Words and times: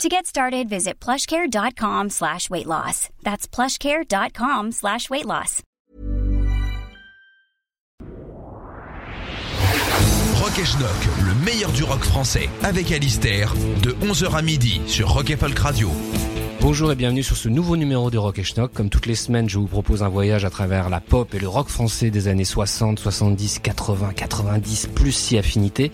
To 0.00 0.08
get 0.08 0.26
started, 0.26 0.68
visit 0.68 0.98
plushcare.com 1.00 2.10
slash 2.10 2.50
weight 2.50 2.66
loss. 2.66 3.08
That's 3.22 3.46
plushcare.com 3.46 4.72
slash 4.72 5.08
weight 5.10 5.26
loss. 5.26 5.62
Rock 10.40 10.58
et 10.58 10.64
Schnock, 10.64 10.90
le 11.24 11.34
meilleur 11.44 11.70
du 11.70 11.84
rock 11.84 12.02
français, 12.02 12.48
avec 12.64 12.90
Alistair, 12.90 13.54
de 13.82 13.92
11h 13.92 14.34
à 14.34 14.42
midi 14.42 14.80
sur 14.88 15.10
Rock 15.10 15.30
et 15.30 15.36
Folk 15.36 15.58
Radio. 15.58 15.88
Bonjour 16.62 16.92
et 16.92 16.94
bienvenue 16.94 17.24
sur 17.24 17.36
ce 17.36 17.48
nouveau 17.48 17.76
numéro 17.76 18.08
de 18.08 18.18
Rock 18.18 18.38
et 18.38 18.44
Schnock. 18.44 18.72
Comme 18.72 18.88
toutes 18.88 19.06
les 19.06 19.16
semaines, 19.16 19.48
je 19.48 19.58
vous 19.58 19.66
propose 19.66 20.04
un 20.04 20.08
voyage 20.08 20.44
à 20.44 20.50
travers 20.50 20.90
la 20.90 21.00
pop 21.00 21.34
et 21.34 21.40
le 21.40 21.48
rock 21.48 21.66
français 21.66 22.10
des 22.10 22.28
années 22.28 22.44
60, 22.44 23.00
70, 23.00 23.58
80, 23.58 24.12
90, 24.14 24.90
plus 24.94 25.10
si 25.10 25.36
affinité. 25.36 25.90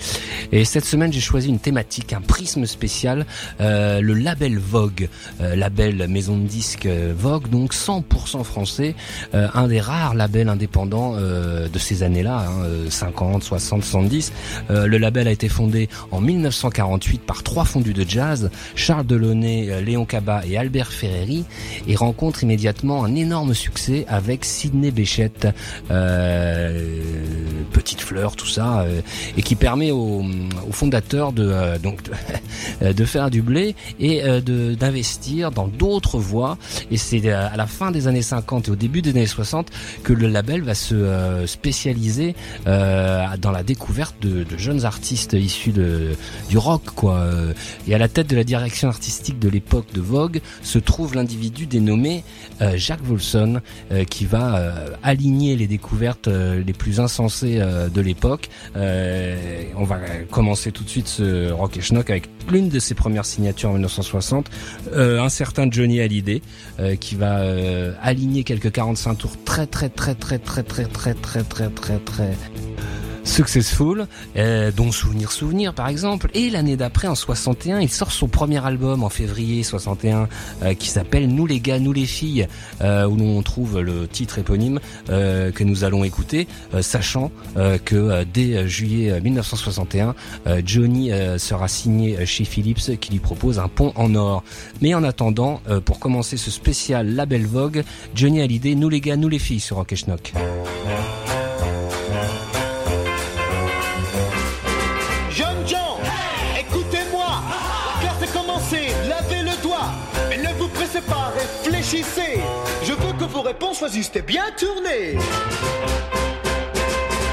Et 0.53 0.67
cette 0.67 0.85
semaine, 0.85 1.11
j'ai 1.11 1.23
choisi 1.23 1.49
une 1.49 1.59
thématique, 1.59 2.13
un 2.13 2.21
prisme 2.21 2.67
spécial, 2.67 3.25
euh, 3.63 4.03
le 4.03 4.13
label 4.13 4.59
Vogue, 4.59 5.09
euh, 5.41 5.57
label 5.57 6.07
maison 6.07 6.37
de 6.37 6.47
disques 6.47 6.85
euh, 6.85 7.15
Vogue, 7.17 7.49
donc 7.49 7.73
100% 7.73 8.45
français, 8.45 8.95
euh, 9.35 9.49
un 9.55 9.69
des 9.69 9.81
rares 9.81 10.15
labels 10.15 10.51
indépendants 10.51 11.17
de 11.19 11.79
ces 11.79 12.03
années-là, 12.03 12.45
hein, 12.47 12.91
50, 12.91 13.43
60, 13.43 13.83
70. 13.83 14.33
le 14.69 14.99
label 14.99 15.29
a 15.29 15.31
été 15.31 15.49
fondé 15.49 15.89
en 16.11 16.21
1948 16.21 17.23
par 17.23 17.43
trois 17.43 17.65
fondus 17.65 17.95
de 17.95 18.05
jazz, 18.07 18.51
Charles 18.75 19.07
Delaunay, 19.07 19.81
Léon 19.83 20.05
Cabat 20.05 20.43
et 20.47 20.58
Albert 20.59 20.93
Ferreri 20.93 21.45
et 21.87 21.97
rencontre 21.97 22.43
immédiatement 22.43 23.05
un 23.05 23.15
énorme 23.15 23.55
succès 23.55 24.05
avec 24.09 24.45
Sidney 24.45 24.91
Béchette, 24.91 25.49
euh, 25.91 27.01
Petite 27.73 28.01
Fleur, 28.01 28.37
tout 28.37 28.47
ça, 28.47 28.81
euh, 28.81 29.01
et 29.37 29.43
qui 29.43 29.55
permet 29.55 29.91
aux, 29.91 30.25
fondateurs 30.71 31.33
de 31.33 31.49
euh, 31.49 31.79
donc 31.79 32.01
de, 32.81 33.05
faire 33.05 33.31
du 33.31 33.43
blé 33.43 33.75
et 34.01 34.23
de 34.23 34.75
d'investir 34.75 35.51
dans 35.51 35.69
d'autres 35.69 36.19
voies. 36.19 36.59
Et 36.91 36.97
c'est 36.97 37.31
à 37.31 37.57
la 37.57 37.67
fin 37.67 37.91
des 37.91 38.07
années 38.07 38.23
50 38.23 38.69
et 38.69 38.71
au 38.71 38.77
début 38.77 39.03
des 39.03 39.11
années 39.11 39.27
60 39.27 39.69
que 40.03 40.13
le 40.13 40.29
label 40.29 40.63
va 40.63 40.75
se 40.75 41.45
spécialiser 41.47 42.35
dans 42.67 43.51
la 43.53 43.63
découverte 43.63 44.17
de, 44.21 44.45
de, 44.45 44.57
jeunes 44.57 44.85
artistes 44.85 45.33
issus 45.33 45.73
de 45.73 46.17
du 46.49 46.59
rock, 46.59 46.83
quoi. 46.95 47.27
Et 47.87 47.95
à 47.95 47.99
la 47.99 48.09
tête 48.09 48.29
de 48.29 48.37
la 48.37 48.45
direction 48.45 48.89
artistique 48.89 49.39
de 49.39 49.49
l'époque 49.49 49.87
de 49.95 50.01
Vogue, 50.01 50.41
se 50.63 50.79
trouve 50.79 51.15
l'individu 51.15 51.67
dénommé 51.67 52.25
euh, 52.61 52.73
Jacques 52.77 53.03
Volson, 53.03 53.61
euh, 53.93 54.05
qui 54.05 54.27
va 54.27 54.57
euh, 54.57 54.91
aligner 55.03 55.57
les 55.57 55.67
découvertes 55.67 56.29
les 56.29 56.73
plus 56.73 57.01
insensées 57.01 57.59
de 57.59 58.01
l'époque. 58.01 58.49
on 58.75 59.85
va 59.85 59.99
commencer 60.31 60.73
tout 60.73 60.85
de 60.85 60.89
suite 60.89 61.09
ce 61.09 61.51
Rock 61.51 61.77
et 61.77 61.81
Schnock 61.81 62.11
avec 62.11 62.29
l'une 62.51 62.69
de 62.69 62.79
ses 62.79 62.95
premières 62.95 63.25
signatures 63.25 63.71
en 63.71 63.75
1960, 63.75 64.51
un 64.95 65.29
certain 65.29 65.71
Johnny 65.71 66.01
Hallyday, 66.01 66.43
qui 67.01 67.15
va 67.15 67.43
aligner 68.03 68.45
quelques 68.45 68.73
45 68.73 69.15
tours 69.17 69.33
très 69.45 69.67
très 69.67 69.89
très 69.89 70.15
très 70.15 70.39
très 70.39 70.63
très 70.63 70.85
très 70.85 71.15
très 71.15 71.43
très 71.45 71.69
très 71.71 71.99
très 71.99 72.68
Successful, 73.29 74.07
euh, 74.37 74.73
dont 74.73 74.91
Souvenir 74.91 75.31
Souvenir 75.31 75.75
par 75.75 75.89
exemple. 75.89 76.31
Et 76.35 76.51
l'année 76.51 76.77
d'après, 76.77 77.09
en 77.09 77.15
61, 77.15 77.81
il 77.81 77.91
sort 77.91 78.11
son 78.11 78.27
premier 78.27 78.65
album 78.65 79.05
en 79.05 79.11
février 79.11 79.63
61 79.63 80.29
euh, 80.63 80.75
qui 80.75 80.89
s'appelle 80.89 81.29
Nous 81.29 81.47
les 81.47 81.61
gars, 81.61 81.79
nous 81.79 81.93
les 81.93 82.07
filles, 82.07 82.49
euh, 82.81 83.07
où 83.07 83.17
l'on 83.17 83.43
trouve 83.43 83.81
le 83.81 84.09
titre 84.09 84.39
éponyme 84.39 84.81
euh, 85.11 85.53
que 85.53 85.63
nous 85.63 85.85
allons 85.85 86.05
écouter, 86.05 86.49
sachant 86.81 87.31
que 87.85 88.25
dès 88.25 88.67
juillet 88.67 89.21
1961, 89.21 90.15
Johnny 90.65 91.11
sera 91.37 91.69
signé 91.69 92.25
chez 92.25 92.45
Philips 92.45 92.99
qui 92.99 93.13
lui 93.13 93.19
propose 93.19 93.59
un 93.59 93.69
pont 93.69 93.93
en 93.97 94.15
or. 94.15 94.43
Mais 94.81 94.95
en 94.95 95.05
attendant, 95.05 95.61
pour 95.85 95.99
commencer 95.99 96.37
ce 96.37 96.51
spécial 96.51 97.15
Label 97.15 97.47
Vogue, 97.47 97.85
Johnny 98.15 98.41
a 98.41 98.47
l'idée 98.47 98.75
Nous 98.75 98.89
les 98.89 99.01
gars, 99.01 99.17
nous 99.17 99.29
les 99.29 99.39
filles 99.39 99.61
sur 99.61 99.77
Rock 99.77 99.95
Schnock. 99.95 100.33
Je 111.91 112.93
veux 112.93 113.13
que 113.19 113.25
vos 113.25 113.41
réponses 113.41 113.79
soient 113.79 113.89
justes 113.89 114.17
et 114.17 114.23
bien 114.23 114.45
tournées. 114.59 115.17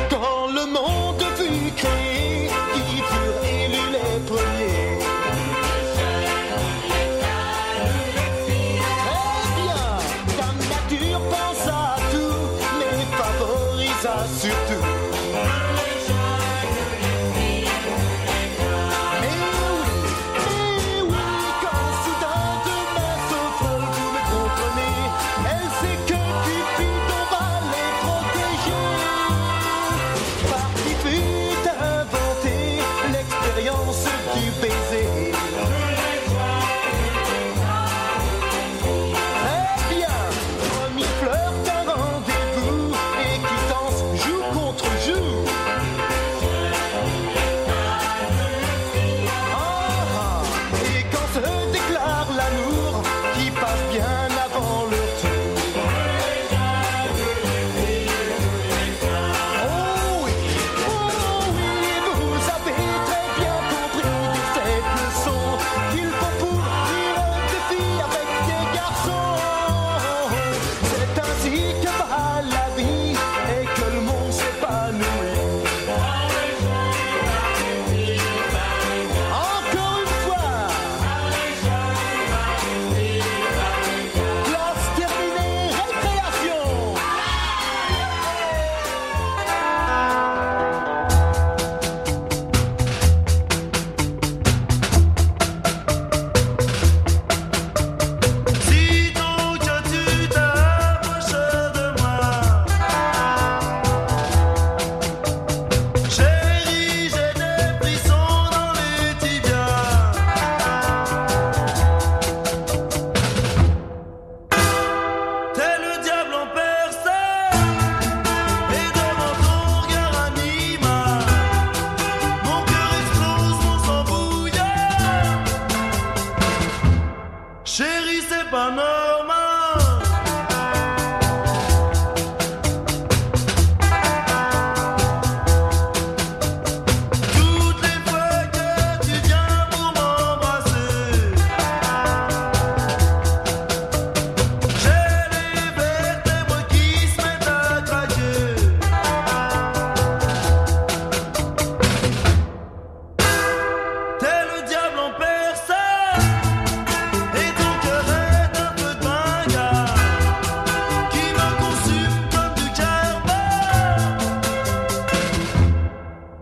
Quand 0.10 0.48
le 0.48 0.66
monde 0.72 1.22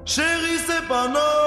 chérie, 0.06 0.60
c'est 0.66 0.88
pas 0.88 1.08
normal. 1.08 1.43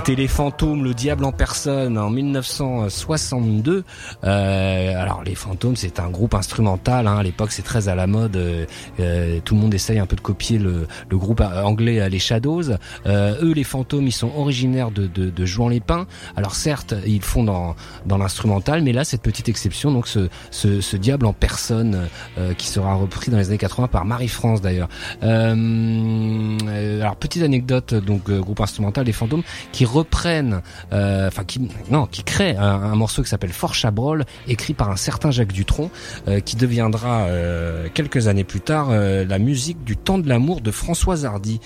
C'était 0.00 0.14
les 0.14 0.28
fantômes, 0.28 0.82
le 0.82 0.94
diable 0.94 1.26
en 1.26 1.32
personne 1.32 1.98
en 1.98 2.08
1962. 2.08 3.84
Euh, 4.24 4.94
alors 4.96 5.22
les 5.22 5.34
fantômes, 5.34 5.76
c'est 5.76 6.00
un 6.00 6.08
groupe 6.08 6.32
instrumental. 6.34 7.06
Hein. 7.06 7.18
À 7.18 7.22
l'époque, 7.22 7.52
c'est 7.52 7.60
très 7.60 7.90
à 7.90 7.94
la 7.94 8.06
mode. 8.06 8.34
Euh, 8.36 8.64
euh, 8.98 9.40
tout 9.44 9.54
le 9.54 9.60
monde 9.60 9.74
essaye 9.74 9.98
un 9.98 10.06
peu 10.06 10.16
de 10.16 10.22
copier 10.22 10.56
le, 10.56 10.88
le 11.10 11.18
groupe 11.18 11.42
anglais 11.42 12.08
les 12.08 12.18
Shadows. 12.18 12.70
eux, 13.06 13.52
les 13.52 13.62
fantômes, 13.62 14.06
ils 14.06 14.12
sont 14.12 14.32
originaires 14.34 14.90
de, 14.90 15.06
de, 15.06 15.28
de 15.28 15.44
Jouan-les-Pins. 15.44 16.06
Alors 16.34 16.54
certes, 16.54 16.94
ils 17.04 17.20
font 17.20 17.44
dans, 17.44 17.76
dans 18.06 18.16
l'instrumental, 18.16 18.80
mais 18.80 18.94
là, 18.94 19.04
cette 19.04 19.20
petite 19.20 19.50
exception, 19.50 19.92
donc 19.92 20.08
ce, 20.08 20.30
ce, 20.50 20.80
ce 20.80 20.96
diable 20.96 21.26
en 21.26 21.34
personne 21.34 22.08
qui 22.56 22.68
sera 22.68 22.94
repris 22.94 23.30
dans 23.30 23.36
les 23.36 23.48
années 23.48 23.58
80 23.58 23.88
par 23.88 24.06
Marie-France 24.06 24.62
d'ailleurs. 24.62 24.88
alors 25.20 27.16
petite 27.16 27.42
anecdote, 27.42 27.92
donc 27.94 28.30
groupe 28.30 28.62
instrumental, 28.62 29.04
les 29.04 29.12
fantômes 29.12 29.42
qui 29.72 29.84
reprennent, 29.90 30.62
euh, 30.92 31.30
qui 31.46 31.68
non, 31.90 32.06
qui 32.06 32.22
créent 32.22 32.56
un, 32.56 32.94
morceau 32.94 33.22
qui 33.22 33.28
s'appelle 33.28 33.52
Fort 33.52 33.74
Chabrol, 33.74 34.24
écrit 34.46 34.74
par 34.74 34.90
un 34.90 34.96
certain 34.96 35.30
Jacques 35.30 35.52
Dutronc, 35.52 35.90
euh, 36.28 36.40
qui 36.40 36.56
deviendra 36.56 37.22
euh, 37.22 37.88
quelques 37.92 38.28
années 38.28 38.44
plus 38.44 38.60
tard 38.60 38.90
la 38.90 39.38
musique 39.38 39.84
du 39.84 39.96
Temps 39.96 40.18
de 40.18 40.28
l'amour 40.28 40.60
de 40.60 40.70
Françoise 40.70 41.24
Hardy, 41.24 41.60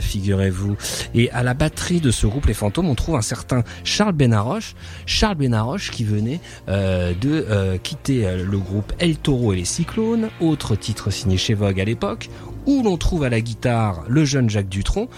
figurez-vous. 0.00 0.76
Et 1.14 1.30
à 1.30 1.42
la 1.42 1.54
batterie 1.54 2.00
de 2.00 2.10
ce 2.10 2.26
groupe 2.26 2.46
Les 2.46 2.54
Fantômes, 2.54 2.88
on 2.88 2.94
trouve 2.94 3.16
un 3.16 3.22
certain 3.22 3.62
Charles 3.84 4.12
Benaroche, 4.12 4.74
Charles 5.06 5.36
Benaroche 5.36 5.90
qui 5.90 6.04
venait 6.04 6.40
de 6.66 7.76
quitter 7.82 8.36
le 8.36 8.58
groupe 8.58 8.92
El 8.98 9.16
Toro 9.16 9.52
et 9.52 9.56
les 9.56 9.64
Cyclones, 9.64 10.28
autre 10.40 10.76
titre 10.76 11.10
signé 11.10 11.36
chez 11.36 11.54
Vogue 11.54 11.80
à 11.80 11.84
l'époque 11.84 12.28
où 12.68 12.82
l'on 12.82 12.98
trouve 12.98 13.24
à 13.24 13.30
la 13.30 13.40
guitare 13.40 14.04
le 14.08 14.26
jeune 14.26 14.50
Jacques 14.50 14.68
Dutronc, 14.68 15.08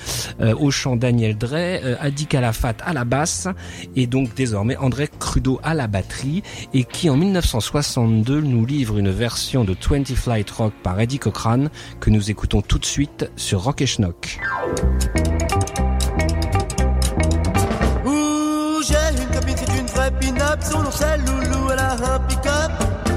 euh, 0.41 0.55
au 0.55 0.71
chant 0.71 0.95
Daniel 0.95 1.37
Drey, 1.37 1.81
euh, 1.85 1.97
Adi 2.01 2.27
Calafat 2.27 2.75
à 2.85 2.93
la 2.93 3.05
basse, 3.05 3.49
et 3.97 4.07
donc 4.07 4.35
désormais 4.35 4.77
André 4.77 5.09
Crudo 5.19 5.59
à 5.65 5.75
la 5.75 5.89
batterie, 5.89 6.45
et 6.73 6.85
qui 6.85 7.11
en 7.11 7.17
1962 7.17 8.41
nous 8.41 8.65
livre 8.65 8.99
une 8.99 9.11
version 9.11 9.65
de 9.65 9.75
20 9.75 10.15
Flight 10.15 10.49
Rock 10.51 10.73
par 10.85 11.01
Eddie 11.01 11.19
Cochrane 11.19 11.71
que 11.99 12.11
nous 12.11 12.31
écoutons 12.31 12.63
tout 12.63 12.79
de 12.79 12.87
suite 12.87 13.29
sur 13.35 13.65
Rock 13.65 13.83
et 13.83 13.87
Schnock. 13.87 14.39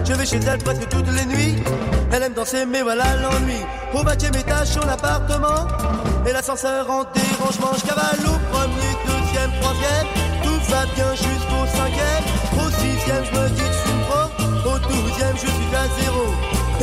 Je 0.05 0.13
vais 0.13 0.25
chez 0.25 0.37
elle 0.37 0.59
presque 0.59 0.89
toutes 0.89 1.11
les 1.11 1.25
nuits. 1.25 1.92
Elle 2.15 2.21
aime 2.21 2.33
danser, 2.33 2.67
mais 2.67 2.83
voilà 2.83 3.15
l'ennui. 3.15 3.57
Au 3.91 4.03
bâtiment 4.03 4.37
étage, 4.37 4.67
son 4.67 4.87
appartement. 4.87 5.67
Et 6.27 6.31
l'ascenseur 6.31 6.87
en 6.87 7.03
dérangement. 7.05 7.73
Je 7.75 7.87
cavale 7.87 8.19
au 8.21 8.37
premier, 8.53 8.93
deuxième, 9.03 9.51
troisième. 9.59 10.07
Tout 10.43 10.71
va 10.71 10.85
bien 10.93 11.09
jusqu'au 11.15 11.65
cinquième. 11.75 12.23
Au 12.63 12.69
sixième, 12.69 13.25
je 13.25 13.39
me 13.39 13.49
dis 13.49 13.71
je. 13.83 14.29
Au 14.69 14.77
douzième, 14.77 15.35
je 15.35 15.47
suis 15.47 15.75
à 15.75 15.87
zéro. 15.99 16.25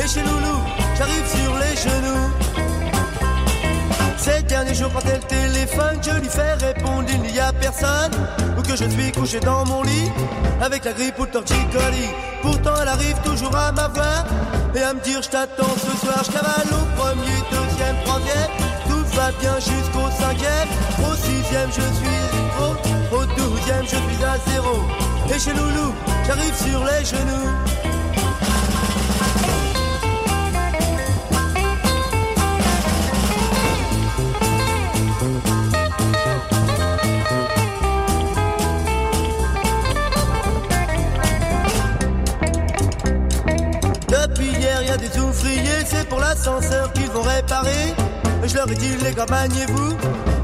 Et 0.03 0.07
chez 0.07 0.21
Loulou, 0.21 0.59
j'arrive 0.97 1.25
sur 1.25 1.57
les 1.59 1.75
genoux. 1.77 2.50
Ces 4.21 4.43
derniers 4.43 4.75
jours 4.75 4.91
quand 4.93 5.09
elle 5.11 5.19
téléphone, 5.21 5.97
je 5.99 6.11
lui 6.19 6.29
fais 6.29 6.53
répondre 6.53 7.07
il 7.11 7.21
n'y 7.21 7.39
a 7.39 7.51
personne. 7.53 8.11
Ou 8.55 8.61
que 8.61 8.75
je 8.75 8.87
suis 8.87 9.11
couché 9.11 9.39
dans 9.39 9.65
mon 9.65 9.81
lit, 9.81 10.11
avec 10.61 10.85
la 10.85 10.93
grippe 10.93 11.17
ou 11.17 11.23
le 11.23 11.31
torticolis. 11.31 12.11
Pourtant 12.43 12.75
elle 12.83 12.87
arrive 12.87 13.17
toujours 13.23 13.55
à 13.55 13.71
m'avoir, 13.71 14.25
et 14.75 14.81
à 14.83 14.93
me 14.93 14.99
dire 14.99 15.23
je 15.23 15.29
t'attends 15.29 15.75
ce 15.75 16.05
soir. 16.05 16.23
Je 16.23 16.31
cavale 16.33 16.69
au 16.69 17.01
premier, 17.01 17.37
deuxième, 17.49 17.95
troisième, 18.05 18.51
tout 18.87 19.05
va 19.15 19.31
bien 19.39 19.55
jusqu'au 19.55 20.07
cinquième. 20.11 20.69
Au 20.99 21.15
sixième 21.15 21.69
je 21.71 21.81
suis 21.81 22.21
trop, 22.55 23.17
au 23.17 23.25
douzième 23.25 23.85
je 23.85 23.97
suis 24.05 24.23
à 24.23 24.37
zéro. 24.51 24.75
Et 25.33 25.39
chez 25.39 25.53
Loulou, 25.53 25.95
j'arrive 26.27 26.55
sur 26.55 26.85
les 26.85 27.05
genoux. 27.05 27.80
C'est 45.85 46.07
pour 46.07 46.19
l'ascenseur 46.19 46.91
qu'ils 46.93 47.09
vont 47.09 47.21
réparer. 47.21 47.95
Je 48.43 48.55
leur 48.55 48.69
ai 48.71 48.75
dit, 48.75 48.95
les 49.03 49.13
gars, 49.13 49.25
maniez-vous, 49.29 49.97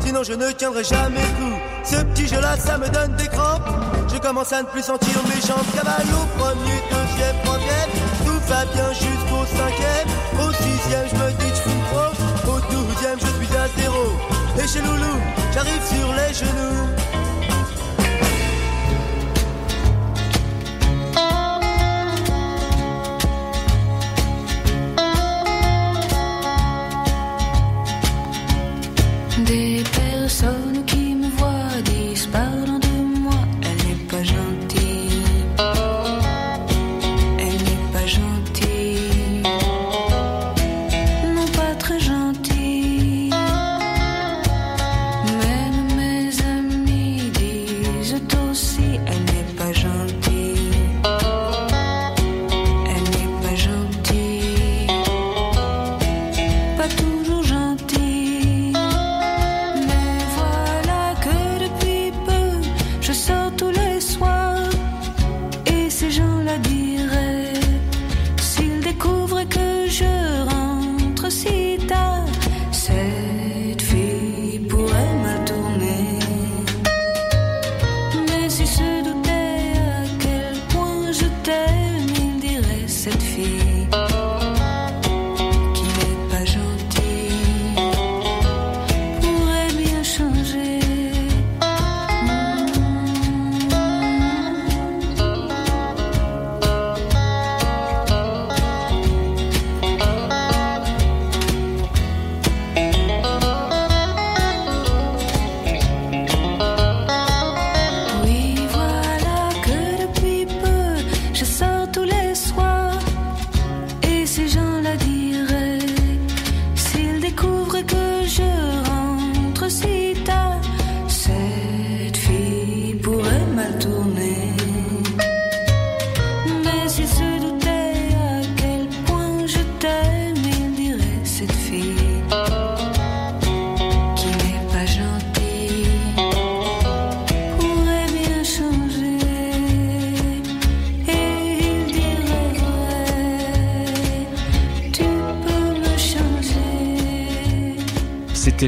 sinon 0.05 0.23
je 0.23 0.33
ne 0.33 0.51
tiendrai 0.51 0.83
jamais 0.83 1.27
coup. 1.37 1.55
Ce 1.83 1.95
petit 1.97 2.27
jeu-là, 2.27 2.57
ça 2.57 2.77
me 2.77 2.87
donne 2.89 3.15
des 3.15 3.27
crampes. 3.27 3.69
Je 4.13 4.17
commence 4.19 4.53
à 4.53 4.61
ne 4.61 4.67
plus 4.67 4.83
sentir 4.83 5.15
mes 5.25 5.41
jambes. 5.41 5.65
Cavale 5.75 6.05
au 6.13 6.25
premier, 6.39 6.79
deuxième, 6.91 7.35
troisième. 7.43 7.91
Tout 8.25 8.39
va 8.47 8.65
bien 8.65 8.89
jusqu'au 8.93 9.45
cinquième. 9.45 10.09
Au 10.41 10.51
sixième, 10.53 11.07
je 11.11 11.15
me 11.15 11.31
dis, 11.39 11.49
je 11.49 11.61
suis 11.69 11.81
trop. 11.89 12.51
Au 12.51 12.59
douzième, 12.71 13.19
je 13.19 13.45
suis 13.45 13.55
à 13.55 13.67
zéro. 13.79 14.05
Et 14.59 14.67
chez 14.67 14.81
Loulou, 14.81 15.15
j'arrive 15.53 15.83
sur 15.85 16.13
les 16.13 16.33
genoux. 16.33 17.06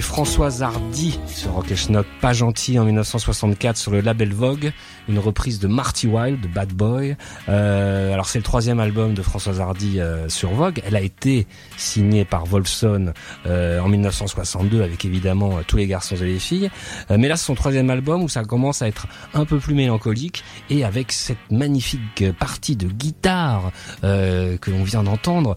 Françoise 0.02 0.62
Hardy 0.62 1.20
sur 1.28 1.52
Rock 1.52 1.74
Schnock 1.76 2.06
Pas 2.22 2.34
gentil 2.34 2.78
en 2.78 2.84
1964 2.84 3.78
sur 3.78 3.92
le 3.92 4.02
label 4.02 4.34
Vogue, 4.34 4.74
une 5.08 5.20
reprise 5.20 5.60
de 5.60 5.68
Marty 5.68 6.06
Wilde, 6.06 6.42
de 6.42 6.48
Bad 6.50 6.74
Boy. 6.74 7.16
Euh, 7.48 8.14
alors 8.14 8.28
c'est 8.28 8.40
le 8.40 8.44
troisième 8.44 8.82
album 8.82 9.14
de 9.14 9.22
Françoise 9.22 9.62
Hardy 9.62 10.02
euh, 10.02 10.28
sur 10.28 10.52
Vogue. 10.52 10.82
Elle 10.86 10.98
a 10.98 11.02
été 11.02 11.48
signée 11.78 12.26
par 12.26 12.46
Wolfson 12.46 13.14
euh, 13.46 13.80
en 13.80 13.88
1962 13.88 14.82
avec 14.82 15.06
évidemment 15.06 15.60
tous 15.66 15.78
les 15.78 15.88
garçons 15.88 16.18
et 16.18 16.26
les 16.26 16.40
filles. 16.40 16.70
mais 17.10 17.30
là 17.30 17.38
c'est 17.38 17.46
son 17.46 17.56
troisième 17.56 17.90
album 17.90 18.22
où 18.24 18.28
ça 18.28 18.44
commence 18.44 18.82
à 18.82 18.90
être 18.90 19.08
un 19.34 19.46
peu 19.46 19.58
plus 19.58 19.74
mélancolique 19.74 20.44
et 20.70 20.84
avec 20.84 21.14
cette 21.14 21.38
magnifique 21.50 22.32
partie 22.38 22.76
de 22.76 22.88
guitare 22.88 23.72
que 24.02 24.72
l'on 24.72 24.84
vient 24.84 25.04
d'entendre 25.04 25.56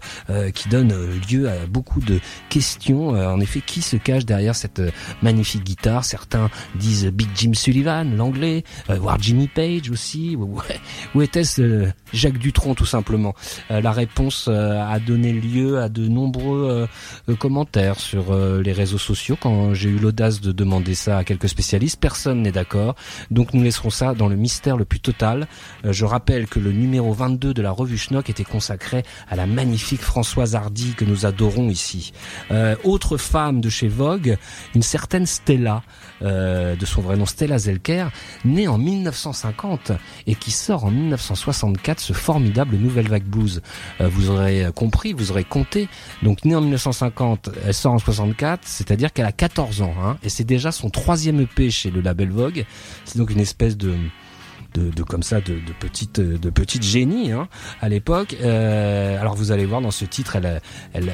qui 0.53 0.69
donne 0.69 0.93
lieu 1.29 1.49
à 1.49 1.65
beaucoup 1.67 1.99
de 1.99 2.19
questions. 2.49 3.09
en 3.09 3.39
effet, 3.39 3.61
qui 3.61 3.81
se 3.81 3.97
cache 3.97 4.25
derrière 4.25 4.55
cette 4.55 4.81
magnifique 5.21 5.63
guitare? 5.63 6.05
Certains 6.05 6.49
disent 6.75 7.07
Big 7.07 7.29
Jim 7.35 7.53
Sullivan, 7.53 8.15
l'anglais, 8.15 8.63
voire 8.87 9.17
Jimmy 9.19 9.47
Page 9.47 9.89
aussi. 9.89 10.37
Où 11.15 11.21
était-ce 11.21 11.87
Jacques 12.11 12.37
Dutronc 12.37 12.75
tout 12.75 12.85
simplement? 12.85 13.33
Euh, 13.71 13.81
La 13.81 13.91
réponse 13.91 14.47
euh, 14.47 14.81
a 14.81 14.99
donné 14.99 15.33
lieu 15.33 15.79
à 15.79 15.89
de 15.89 16.07
nombreux 16.07 16.87
euh, 17.29 17.35
commentaires 17.35 17.99
sur 17.99 18.35
les 18.35 18.71
réseaux 18.71 18.97
sociaux 18.97 19.37
quand 19.39 19.73
j'ai 19.73 19.89
eu 19.89 19.97
l'audace 19.97 20.41
de 20.41 20.51
demander 20.51 20.95
ça 20.95 21.17
à 21.17 21.23
quelques 21.23 21.49
spécialistes. 21.49 21.99
Personne 21.99 22.41
n'est 22.41 22.51
d'accord, 22.51 22.95
donc 23.31 23.53
nous 23.53 23.63
laisserons 23.63 23.89
ça 23.89 24.13
dans 24.13 24.27
le 24.27 24.35
mystère 24.35 24.77
le 24.77 24.85
plus 24.85 24.99
total. 24.99 25.47
je 25.83 26.05
rappelle 26.05 26.47
que 26.47 26.59
le 26.59 26.71
numéro 26.71 27.13
22 27.13 27.53
de 27.53 27.61
la 27.61 27.71
revue 27.71 27.97
Schnock 27.97 28.29
était 28.29 28.43
consacré 28.43 29.03
à 29.29 29.35
la 29.35 29.45
magnifique 29.45 30.01
Françoise 30.01 30.55
Hardy 30.55 30.93
que 30.95 31.05
nous 31.05 31.25
adorons 31.25 31.69
ici. 31.69 32.13
autre 32.83 33.17
femme 33.17 33.61
de 33.61 33.69
chez 33.69 33.87
Vogue, 33.87 34.37
une 34.75 34.83
certaine 34.83 35.25
Stella, 35.25 35.83
de 36.21 36.85
son 36.85 37.01
vrai 37.01 37.17
nom 37.17 37.25
Stella 37.25 37.57
Zelker, 37.57 38.07
née 38.45 38.67
en 38.67 38.77
1950 38.77 39.91
et 40.27 40.35
qui 40.35 40.51
sort 40.51 40.85
en 40.85 40.91
1964 40.91 41.99
ce 41.99 42.13
formidable 42.13 42.75
Nouvelle 42.77 43.07
Vague 43.07 43.23
Blues. 43.23 43.61
Euh, 44.01 44.07
vous 44.07 44.29
aurez 44.29 44.67
compris, 44.75 45.13
vous 45.13 45.31
aurez 45.31 45.43
compté. 45.43 45.87
Donc 46.21 46.45
née 46.45 46.55
en 46.55 46.61
1950, 46.61 47.49
elle 47.65 47.73
sort 47.73 47.93
en 47.93 47.99
64, 47.99 48.61
c'est-à-dire 48.65 49.11
qu'elle 49.13 49.25
a 49.25 49.31
14 49.31 49.81
ans. 49.81 49.93
Hein, 50.03 50.17
et 50.23 50.29
c'est 50.29 50.43
déjà 50.43 50.71
son 50.71 50.89
troisième 50.89 51.39
EP 51.41 51.69
chez 51.69 51.91
le 51.91 52.01
label 52.01 52.29
Vogue. 52.29 52.65
C'est 53.05 53.17
donc 53.17 53.31
une 53.31 53.39
espèce 53.39 53.77
de 53.77 53.95
de, 54.73 54.89
de 54.89 55.03
comme 55.03 55.23
ça 55.23 55.41
de, 55.41 55.53
de 55.53 55.73
petites 55.79 56.19
de 56.19 56.49
petites 56.49 56.83
génies 56.83 57.31
hein, 57.31 57.47
à 57.81 57.89
l'époque. 57.89 58.35
Euh, 58.41 59.19
alors 59.19 59.35
vous 59.35 59.51
allez 59.51 59.65
voir 59.65 59.81
dans 59.81 59.91
ce 59.91 60.05
titre, 60.05 60.35
elle 60.35 60.61
elle 60.93 61.11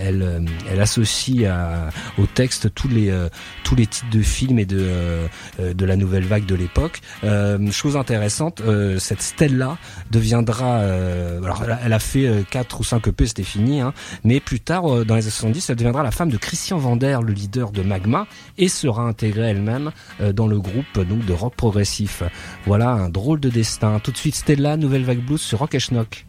elle, 0.00 0.46
elle, 0.70 0.80
associe 0.80 1.48
à, 1.48 1.90
au 2.18 2.26
texte 2.26 2.72
tous 2.74 2.88
les 2.88 3.10
euh, 3.10 3.28
tous 3.64 3.74
les 3.74 3.86
titres 3.86 4.10
de 4.10 4.22
films 4.22 4.58
et 4.58 4.66
de 4.66 4.78
euh, 4.80 5.26
de 5.58 5.84
la 5.84 5.96
nouvelle 5.96 6.24
vague 6.24 6.46
de 6.46 6.54
l'époque. 6.54 7.00
Euh, 7.22 7.70
chose 7.70 7.96
intéressante, 7.96 8.62
cette 8.98 9.22
Stella 9.22 9.78
deviendra 10.10 10.78
alors 10.78 11.64
elle 11.84 11.92
a, 11.92 11.98
fait 11.98 12.44
quatre 12.50 12.80
ou 12.80 12.84
cinq 12.84 13.08
EP, 13.08 13.26
c'était 13.26 13.42
fini, 13.42 13.80
hein, 13.80 13.92
mais 14.22 14.40
plus 14.40 14.60
tard 14.60 15.04
dans 15.04 15.14
les 15.14 15.22
années 15.22 15.30
70, 15.30 15.70
elle 15.70 15.76
deviendra 15.76 16.02
la 16.02 16.10
femme 16.10 16.30
de 16.30 16.36
Christian 16.36 16.78
Vander, 16.78 17.18
le 17.22 17.32
leader 17.32 17.72
de 17.72 17.82
Magma, 17.82 18.26
et 18.58 18.68
sera 18.68 19.02
intégrée 19.02 19.50
elle-même 19.50 19.90
dans 20.32 20.46
le 20.46 20.58
groupe 20.58 21.00
donc 21.00 21.24
de 21.24 21.32
rock 21.32 21.54
progressif. 21.56 22.22
Voilà 22.66 22.90
un 22.90 23.10
drôle 23.10 23.40
de 23.40 23.50
destin. 23.50 24.00
Tout 24.00 24.10
de 24.10 24.16
suite 24.16 24.34
Stella, 24.34 24.76
Nouvelle 24.76 25.04
Vague 25.04 25.20
Blues 25.20 25.40
sur 25.40 25.58
Rock 25.58 25.74
et 25.74 25.80
Schnock. 25.80 26.24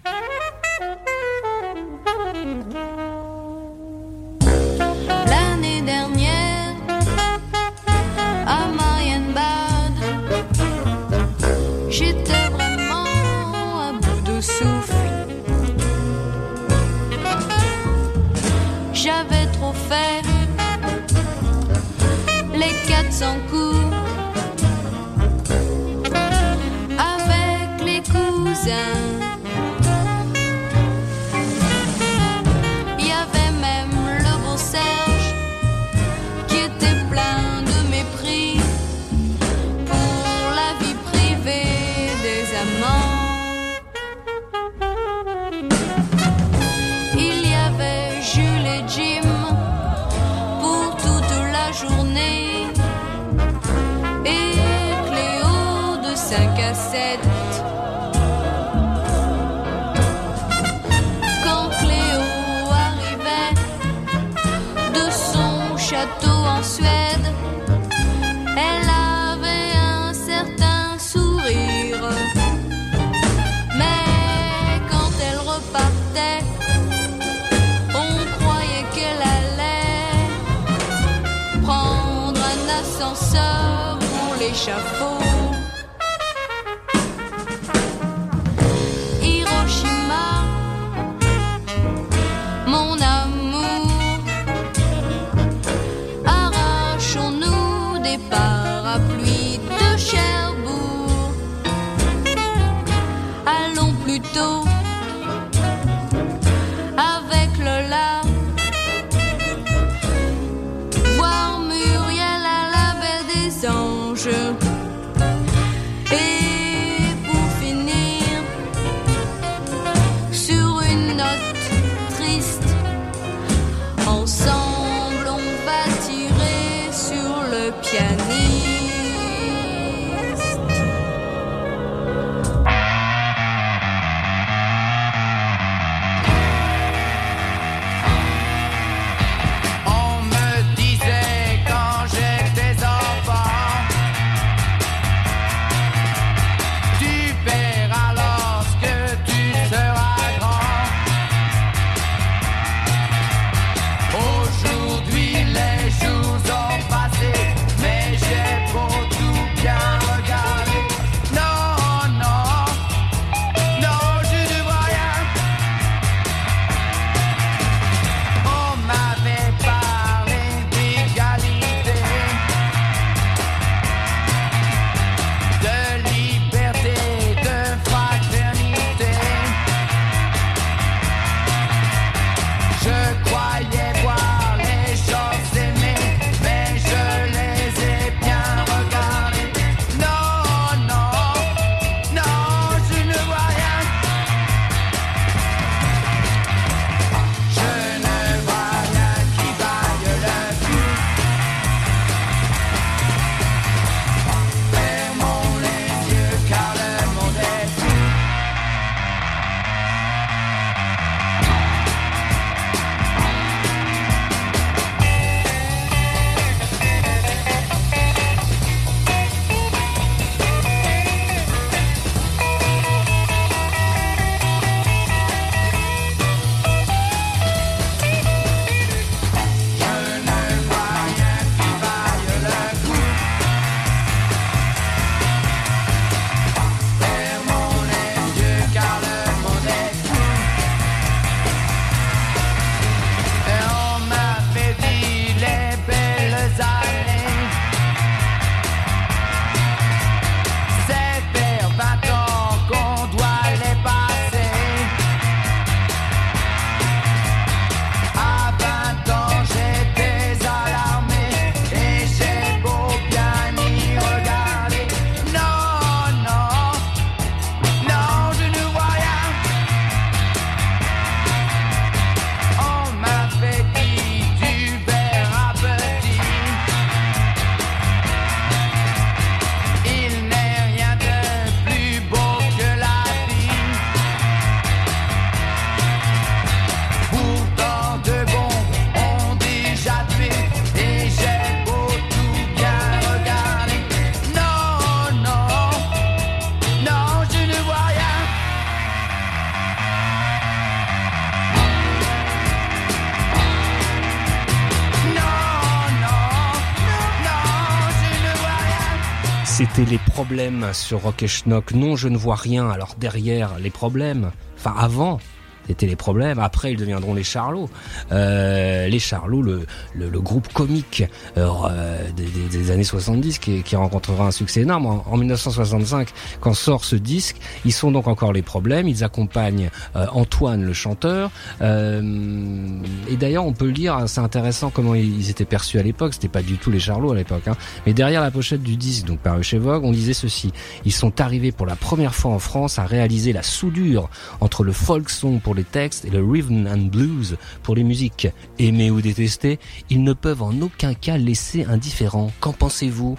Sur 310.74 311.04
Rock 311.04 311.24
et 311.24 311.28
Schnock. 311.28 311.72
Non, 311.72 311.96
je 311.96 312.08
ne 312.10 312.18
vois 312.18 312.36
rien. 312.36 312.70
Alors 312.70 312.96
derrière 312.98 313.58
les 313.60 313.70
problèmes, 313.70 314.32
enfin 314.58 314.76
avant, 314.78 315.20
c'était 315.68 315.88
les 315.88 315.96
problèmes. 315.96 316.40
Après, 316.40 316.72
ils 316.72 316.78
deviendront 316.78 317.14
les 317.14 317.24
Charlots. 317.24 317.70
Euh, 318.12 318.88
les 318.88 319.00
Charlots, 319.00 319.42
le, 319.42 319.66
le, 319.96 320.22
groupe 320.22 320.52
comique 320.54 321.04
euh, 321.38 321.98
des, 322.16 322.72
années 322.72 322.84
70 322.84 323.40
qui, 323.40 323.64
qui, 323.64 323.76
rencontrera 323.76 324.28
un 324.28 324.32
succès 324.32 324.62
énorme. 324.62 324.86
En, 324.86 325.06
en, 325.08 325.18
1965, 325.18 326.10
quand 326.40 326.54
sort 326.54 326.86
ce 326.86 326.96
disque, 326.96 327.38
ils 327.66 327.74
sont 327.74 327.92
donc 327.92 328.08
encore 328.08 328.34
les 328.34 328.42
problèmes. 328.42 328.88
Ils 328.88 329.04
accompagnent 329.04 329.70
euh, 329.96 330.06
Antoine, 330.12 330.64
le 330.64 330.74
chanteur. 330.74 331.32
Et 331.62 333.18
d'ailleurs, 333.18 333.46
on 333.46 333.54
peut 333.54 333.66
le 333.66 333.72
dire, 333.72 334.04
c'est 334.08 334.22
intéressant 334.22 334.70
comment 334.70 334.96
ils 334.96 335.30
étaient 335.30 335.46
perçus 335.46 335.80
à 335.80 335.84
l'époque. 335.84 336.14
C'était 336.14 336.28
pas 336.28 336.42
du 336.42 336.58
tout 336.58 336.72
les 336.72 336.80
Charlots 336.80 337.12
à 337.12 337.16
l'époque. 337.16 337.48
Hein. 337.48 337.56
Mais 337.86 337.94
derrière 337.94 338.22
la 338.22 338.32
pochette 338.32 338.62
du 338.62 338.78
disque, 338.78 339.06
donc 339.06 339.20
paru 339.20 339.44
chez 339.44 339.58
Vogue, 339.58 339.84
on 339.84 339.92
disait 339.92 340.14
ceci. 340.14 340.52
Ils 340.86 340.94
sont 340.94 341.22
arrivés 341.22 341.52
pour 341.52 341.66
la 341.66 341.76
première 341.76 342.16
fois 342.16 342.32
en 342.32 342.40
France 342.40 342.80
à 342.80 342.86
réaliser 342.86 343.34
la 343.34 343.44
soudure 343.44 344.10
entre 344.42 344.64
le 344.64 344.72
folk 344.72 345.10
song 345.10 345.40
pour 345.40 345.55
les 345.56 345.64
textes 345.64 346.06
et 346.06 346.10
le 346.10 346.24
rhythm 346.24 346.68
and 346.68 346.90
blues 346.92 347.38
pour 347.64 347.76
les 347.76 347.84
musiques. 347.84 348.28
Aimés 348.60 348.92
ou 348.92 349.02
détestés, 349.02 349.60
ils 349.90 350.04
ne 350.04 350.14
peuvent 350.14 350.42
en 350.42 350.54
aucun 350.62 350.94
cas 350.94 351.18
laisser 351.18 351.66
indifférent. 351.66 352.32
Qu'en 352.40 352.54
pensez-vous 352.54 353.18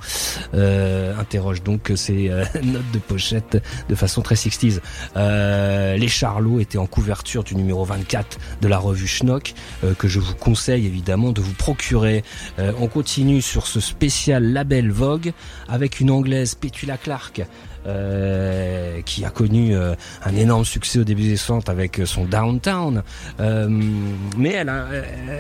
euh, 0.54 1.16
Interroge 1.18 1.62
donc 1.62 1.92
ces 1.94 2.28
euh, 2.28 2.44
notes 2.62 2.90
de 2.92 2.98
pochette 2.98 3.62
de 3.88 3.94
façon 3.94 4.22
très 4.22 4.36
60 4.36 4.80
euh, 5.16 5.96
les 5.96 6.08
Charlots 6.08 6.60
étaient 6.60 6.78
en 6.78 6.86
couverture 6.86 7.44
du 7.44 7.54
numéro 7.54 7.84
24 7.84 8.38
de 8.60 8.68
la 8.68 8.78
revue 8.78 9.06
Schnock, 9.06 9.54
que 9.98 10.08
je 10.08 10.20
vous 10.20 10.34
conseille 10.34 10.86
évidemment 10.86 11.32
de 11.32 11.40
vous 11.40 11.52
procurer. 11.52 12.24
On 12.58 12.86
continue 12.88 13.42
sur 13.42 13.66
ce 13.66 13.80
spécial 13.80 14.52
label 14.52 14.90
Vogue 14.90 15.32
avec 15.68 16.00
une 16.00 16.10
anglaise 16.10 16.54
Petula 16.54 16.96
Clark. 16.96 17.42
Euh, 17.86 19.00
qui 19.02 19.24
a 19.24 19.30
connu 19.30 19.74
euh, 19.74 19.94
un 20.24 20.34
énorme 20.34 20.64
succès 20.64 20.98
au 20.98 21.04
début 21.04 21.22
des 21.22 21.36
60 21.36 21.68
avec 21.68 22.00
son 22.04 22.24
Downtown. 22.24 23.02
Euh, 23.40 23.68
mais 24.36 24.50
elle 24.50 24.68
a, 24.68 24.86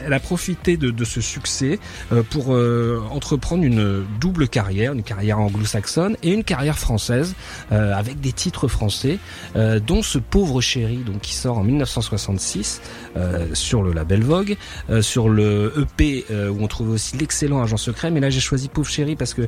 elle 0.04 0.12
a 0.12 0.20
profité 0.20 0.76
de, 0.76 0.90
de 0.90 1.04
ce 1.04 1.20
succès 1.20 1.78
euh, 2.12 2.22
pour 2.22 2.54
euh, 2.54 3.02
entreprendre 3.10 3.64
une 3.64 4.04
double 4.20 4.48
carrière, 4.48 4.92
une 4.92 5.02
carrière 5.02 5.40
anglo-saxonne 5.40 6.16
et 6.22 6.32
une 6.32 6.44
carrière 6.44 6.78
française 6.78 7.34
avec 7.70 8.20
des 8.20 8.32
titres 8.32 8.68
français, 8.68 9.18
dont 9.86 10.02
ce 10.02 10.18
pauvre 10.18 10.60
chéri, 10.60 10.98
donc 10.98 11.20
qui 11.20 11.34
sort 11.34 11.58
en 11.58 11.64
1966 11.64 12.80
sur 13.54 13.82
le 13.82 13.92
label 13.92 14.22
Vogue, 14.22 14.56
sur 15.00 15.28
le 15.28 15.72
EP 15.76 16.24
où 16.30 16.62
on 16.62 16.68
trouve 16.68 16.90
aussi 16.90 17.16
l'excellent 17.16 17.62
Agent 17.62 17.76
Secret. 17.76 18.10
Mais 18.10 18.20
là, 18.20 18.30
j'ai 18.30 18.40
choisi 18.40 18.68
Pauvre 18.68 18.88
chéri 18.88 19.16
parce 19.16 19.34
que 19.34 19.42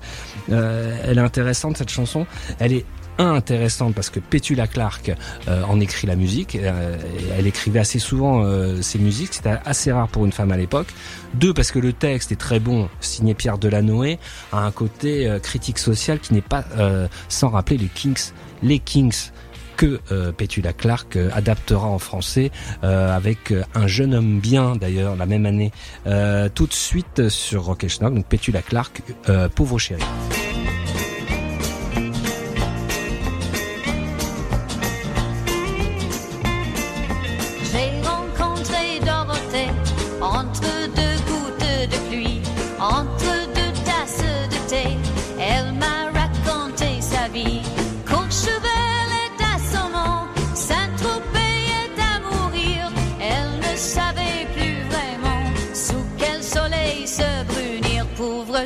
elle 0.48 1.18
est 1.18 1.22
intéressante 1.22 1.76
cette 1.76 1.90
chanson. 1.90 2.26
Elle 2.58 2.72
est 2.72 2.84
un 3.18 3.34
intéressante 3.34 3.94
parce 3.94 4.10
que 4.10 4.20
Petula 4.20 4.66
Clark 4.66 5.12
euh, 5.48 5.62
en 5.64 5.80
écrit 5.80 6.06
la 6.06 6.16
musique. 6.16 6.56
Euh, 6.56 6.96
elle 7.36 7.46
écrivait 7.46 7.80
assez 7.80 7.98
souvent 7.98 8.42
euh, 8.42 8.80
ses 8.82 8.98
musiques. 8.98 9.34
C'était 9.34 9.56
assez 9.64 9.92
rare 9.92 10.08
pour 10.08 10.24
une 10.24 10.32
femme 10.32 10.52
à 10.52 10.56
l'époque. 10.56 10.88
Deux 11.34 11.52
parce 11.52 11.72
que 11.72 11.78
le 11.78 11.92
texte 11.92 12.32
est 12.32 12.36
très 12.36 12.60
bon, 12.60 12.88
signé 13.00 13.34
Pierre 13.34 13.58
Delanoë, 13.58 14.18
a 14.52 14.64
un 14.64 14.70
côté 14.70 15.38
critique 15.42 15.78
social 15.78 16.18
qui 16.20 16.32
n'est 16.32 16.40
pas 16.40 16.64
sans 17.28 17.50
rappeler 17.50 17.76
les 17.76 17.88
Kings. 17.88 18.32
Les 18.62 18.78
Kings 18.78 19.30
que 19.78 20.00
euh, 20.10 20.32
Petula 20.32 20.74
Clark 20.74 21.16
euh, 21.16 21.30
adaptera 21.32 21.86
en 21.86 21.98
français 21.98 22.50
euh, 22.82 23.16
avec 23.16 23.54
un 23.74 23.86
jeune 23.86 24.12
homme 24.12 24.40
bien 24.40 24.74
d'ailleurs 24.76 25.16
la 25.16 25.24
même 25.24 25.46
année 25.46 25.72
tout 26.54 26.66
de 26.66 26.72
suite 26.72 27.28
sur 27.28 27.64
Rock 27.64 27.84
et 27.84 27.88
Schnock, 27.88 28.14
donc 28.14 28.26
Petula 28.26 28.60
Clark, 28.60 29.02
pauvre 29.54 29.78
chéri. 29.78 30.02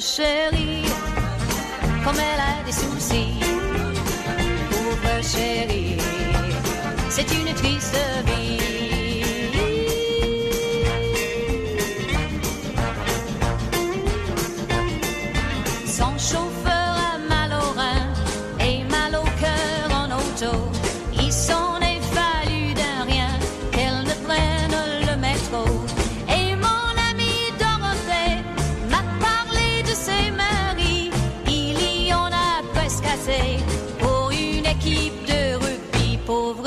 Chérie, 0.02 0.82
comme 2.04 2.16
elle 2.18 2.40
a 2.40 2.64
des 2.66 2.72
soucis. 2.72 3.38
Pauvre 4.70 5.22
chérie, 5.22 5.96
c'est 7.08 7.30
une 7.32 7.54
triste 7.54 7.96
vie. 8.26 8.41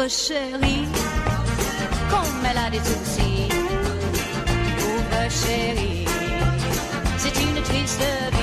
Chérie, 0.10 0.88
comme 2.10 2.46
elle 2.50 2.58
a 2.58 2.70
des 2.70 2.78
soucis, 2.78 3.50
pauvre 4.78 5.30
chérie, 5.30 6.06
c'est 7.18 7.42
une 7.42 7.62
triste. 7.64 8.35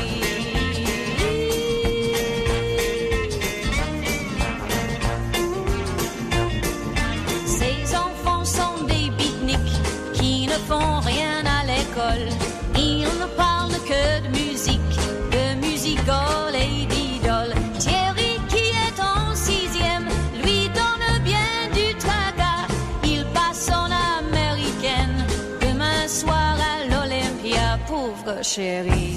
Chérie. 28.52 29.11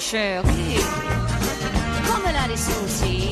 Chérie. 0.00 0.80
Comme 2.06 2.22
elle 2.26 2.36
a 2.36 2.48
des 2.48 2.56
soucis, 2.56 3.29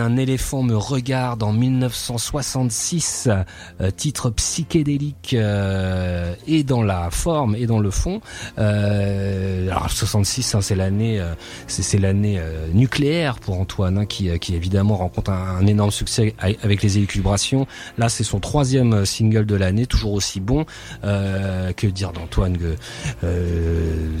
Un 0.00 0.16
éléphant 0.16 0.62
me 0.62 0.76
regarde 0.76 1.42
en 1.42 1.52
1966, 1.52 3.28
euh, 3.80 3.90
titre 3.90 4.30
psychédélique 4.30 5.34
euh, 5.34 6.34
et 6.46 6.62
dans 6.62 6.82
la 6.82 7.10
forme 7.10 7.54
et 7.56 7.66
dans 7.66 7.80
le 7.80 7.90
fond. 7.90 8.20
Euh, 8.58 9.70
alors 9.70 9.90
66, 9.90 10.54
hein, 10.54 10.60
c'est 10.60 10.74
l'année, 10.74 11.20
euh, 11.20 11.34
c'est 11.66 11.98
l'année 11.98 12.38
euh, 12.38 12.68
nucléaire 12.72 13.38
pour 13.38 13.58
Antoine, 13.60 13.98
hein, 13.98 14.06
qui, 14.06 14.36
qui 14.38 14.54
évidemment 14.54 14.96
rencontre 14.96 15.30
un, 15.30 15.66
énorme 15.66 15.90
succès 15.90 16.34
avec 16.38 16.82
les 16.82 16.98
élucubrations. 16.98 17.66
Là, 17.98 18.08
c'est 18.08 18.24
son 18.24 18.40
troisième 18.40 19.04
single 19.04 19.46
de 19.46 19.54
l'année, 19.54 19.86
toujours 19.86 20.12
aussi 20.12 20.40
bon. 20.40 20.64
Que 21.02 21.86
dire 21.86 22.12
d'Antoine 22.12 22.56
que 22.56 22.76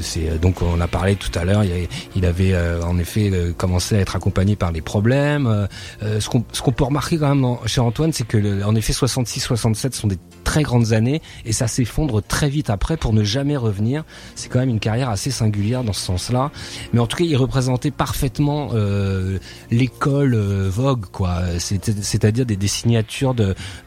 c'est 0.00 0.40
donc 0.40 0.62
on 0.62 0.80
a 0.80 0.88
parlé 0.88 1.16
tout 1.16 1.36
à 1.38 1.44
l'heure. 1.44 1.64
Il, 1.64 1.88
il 2.16 2.26
avait 2.26 2.54
en 2.82 2.98
effet 2.98 3.32
commencé 3.56 3.96
à 3.96 4.00
être 4.00 4.16
accompagné 4.16 4.56
par 4.56 4.72
des 4.72 4.82
problèmes. 4.82 5.67
Euh, 6.02 6.20
ce 6.20 6.28
qu'on 6.28 6.72
peut 6.72 6.84
remarquer 6.84 7.18
quand 7.18 7.34
même 7.34 7.56
chez 7.66 7.80
Antoine, 7.80 8.12
c'est 8.12 8.26
que 8.26 8.62
en 8.64 8.74
effet 8.74 8.92
66-67 8.92 9.94
sont 9.94 10.08
des 10.08 10.18
très 10.44 10.62
grandes 10.62 10.92
années 10.92 11.20
et 11.44 11.52
ça 11.52 11.68
s'effondre 11.68 12.22
très 12.22 12.48
vite 12.48 12.70
après 12.70 12.96
pour 12.96 13.12
ne 13.12 13.22
jamais 13.22 13.56
revenir. 13.56 14.04
C'est 14.34 14.48
quand 14.48 14.60
même 14.60 14.68
une 14.70 14.80
carrière 14.80 15.10
assez 15.10 15.30
singulière 15.30 15.84
dans 15.84 15.92
ce 15.92 16.00
sens-là. 16.00 16.50
Mais 16.92 17.00
en 17.00 17.06
tout 17.06 17.18
cas, 17.18 17.24
il 17.24 17.36
représentait 17.36 17.90
parfaitement 17.90 18.70
euh, 18.72 19.38
l'école 19.70 20.34
euh, 20.34 20.68
Vogue, 20.70 21.06
quoi. 21.12 21.40
C'est- 21.58 22.02
C'est-à-dire 22.02 22.46
des, 22.46 22.68
signatures 22.68 23.34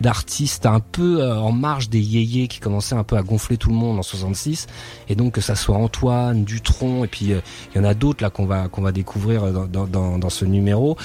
d'artistes 0.01 0.65
un 0.65 0.79
peu 0.79 1.23
en 1.31 1.51
marge 1.51 1.89
des 1.89 1.99
yéyés 1.99 2.47
qui 2.47 2.59
commençaient 2.59 2.95
un 2.95 3.03
peu 3.03 3.15
à 3.15 3.21
gonfler 3.21 3.57
tout 3.57 3.69
le 3.69 3.75
monde 3.75 3.99
en 3.99 4.03
66. 4.03 4.67
Et 5.09 5.15
donc 5.15 5.33
que 5.33 5.41
ça 5.41 5.55
soit 5.55 5.77
Antoine, 5.77 6.43
Dutronc, 6.43 7.03
et 7.03 7.07
puis 7.07 7.25
il 7.25 7.41
y 7.75 7.79
en 7.79 7.83
a 7.83 7.93
d'autres 7.93 8.23
là 8.23 8.29
qu'on 8.29 8.45
va 8.45 8.91
découvrir 8.91 9.51
dans, 9.51 10.29
ce 10.29 10.45
numéro. 10.45 10.97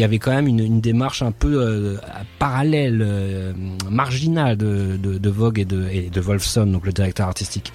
Y 0.00 0.04
avait 0.04 0.18
quand 0.18 0.32
même 0.32 0.46
une, 0.46 0.80
démarche 0.80 1.22
un 1.22 1.32
peu 1.32 1.60
euh, 1.60 1.96
parallèle, 2.38 3.02
euh, 3.02 3.52
marginale 3.90 4.56
de, 4.56 5.30
Vogue 5.30 5.58
et 5.58 5.64
de, 5.64 6.20
Wolfson, 6.20 6.66
donc 6.66 6.86
le 6.86 6.92
directeur 6.92 7.28
artistique. 7.28 7.72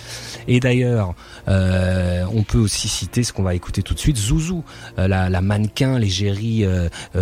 Et 0.47 0.59
d'ailleurs, 0.59 1.13
euh, 1.47 2.25
on 2.33 2.43
peut 2.43 2.57
aussi 2.57 2.87
citer 2.87 3.23
ce 3.23 3.31
qu'on 3.31 3.43
va 3.43 3.55
écouter 3.55 3.81
tout 3.81 3.93
de 3.93 3.99
suite, 3.99 4.17
Zouzou, 4.17 4.63
la, 4.97 5.41
mannequin, 5.41 5.99
l'égérie 5.99 6.65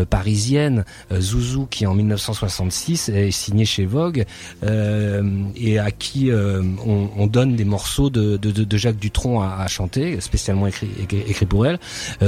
parisienne, 0.09 0.85
Zouzou 1.13 1.67
qui 1.69 1.85
en 1.85 1.93
1966 1.93 3.09
est 3.09 3.31
signée 3.31 3.65
chez 3.65 3.85
Vogue 3.85 4.25
et 4.63 5.79
à 5.79 5.91
qui 5.91 6.31
on, 6.31 7.09
on 7.15 7.27
donne 7.27 7.55
des 7.55 7.65
morceaux 7.65 8.09
de, 8.09 8.39
Jacques 8.77 8.99
Dutronc 8.99 9.41
à, 9.41 9.67
chanter, 9.67 10.19
spécialement 10.21 10.67
écrit, 10.67 10.89
écrit, 11.27 11.45
pour 11.45 11.65
elle, 11.65 11.79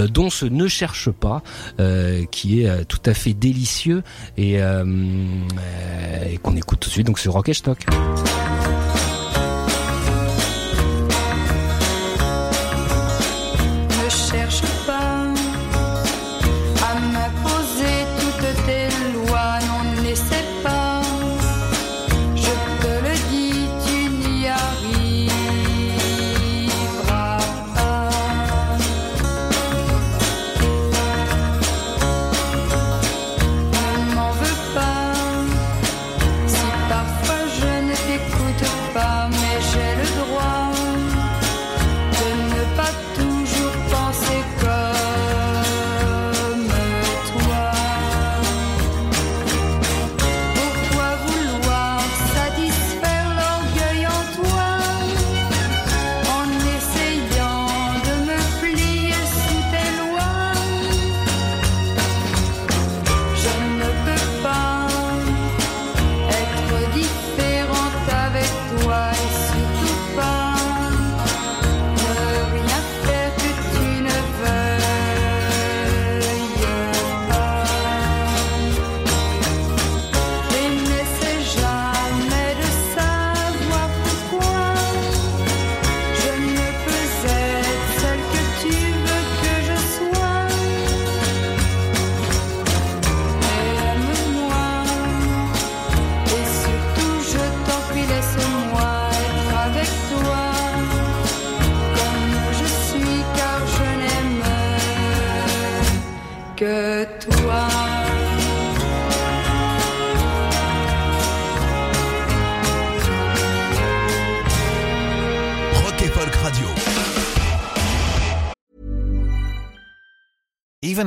dont 0.10 0.30
ce 0.30 0.46
Ne 0.46 0.68
cherche 0.68 1.10
pas, 1.10 1.42
euh, 1.80 2.26
euh, 2.63 2.84
tout 2.88 3.02
à 3.06 3.13
fait 3.13 3.34
délicieux 3.34 4.04
et, 4.38 4.62
euh, 4.62 4.84
euh, 4.86 6.26
et 6.32 6.38
qu'on 6.38 6.56
écoute 6.56 6.80
tout 6.80 6.89
de 6.89 6.94
suite 6.94 7.08
donc 7.08 7.20
sur 7.20 7.34
Rock 7.34 7.50
et 7.50 7.54
Stock. 7.54 7.80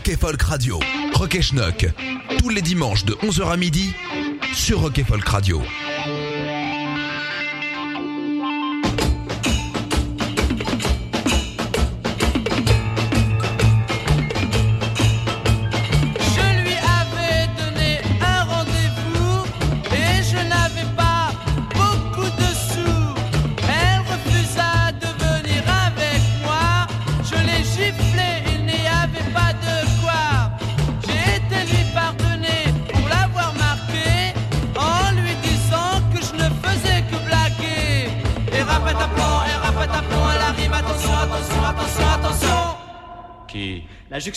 Rock 0.00 0.08
et 0.08 0.16
Folk 0.16 0.42
Radio. 0.42 0.80
Rock 1.12 1.34
et 1.34 1.42
Schnock. 1.42 1.86
Tous 2.38 2.48
les 2.48 2.62
dimanches 2.62 3.04
de 3.04 3.12
11h 3.12 3.50
à 3.50 3.58
midi 3.58 3.92
sur 4.54 4.80
Rock 4.80 4.98
et 4.98 5.04
Folk 5.04 5.28
Radio. 5.28 5.60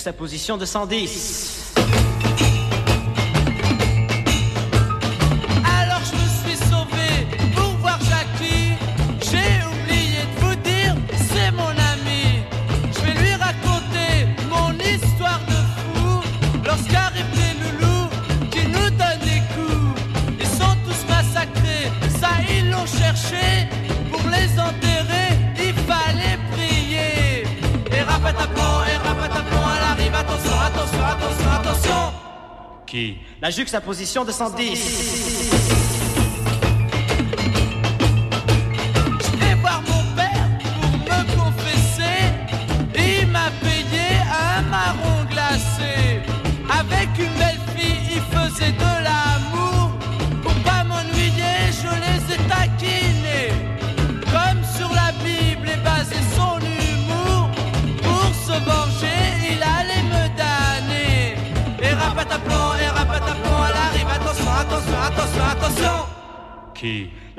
La 0.05 0.11
juxtaposition 0.11 0.57
de 0.57 0.65
110. 0.65 1.52
Juxtaposition 33.63 34.25
de 34.25 34.33
110. 34.33 35.52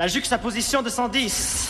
La 0.05 0.09
juxtaposition 0.09 0.83
de 0.83 0.89
110. 0.91 1.64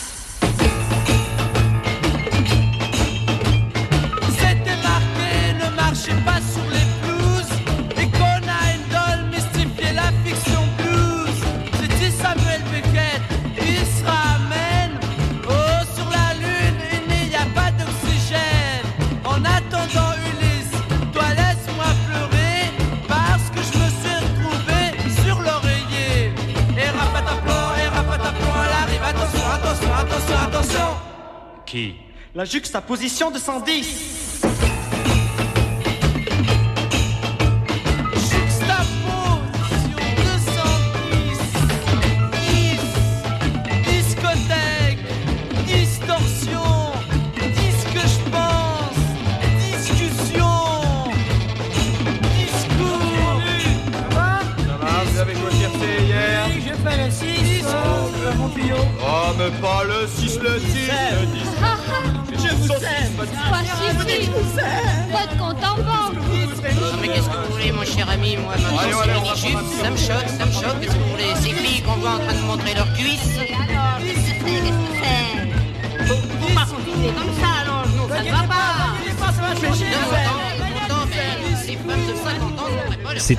La 32.36 32.44
juxtaposition 32.44 33.30
de 33.30 33.38
110. 33.38 34.25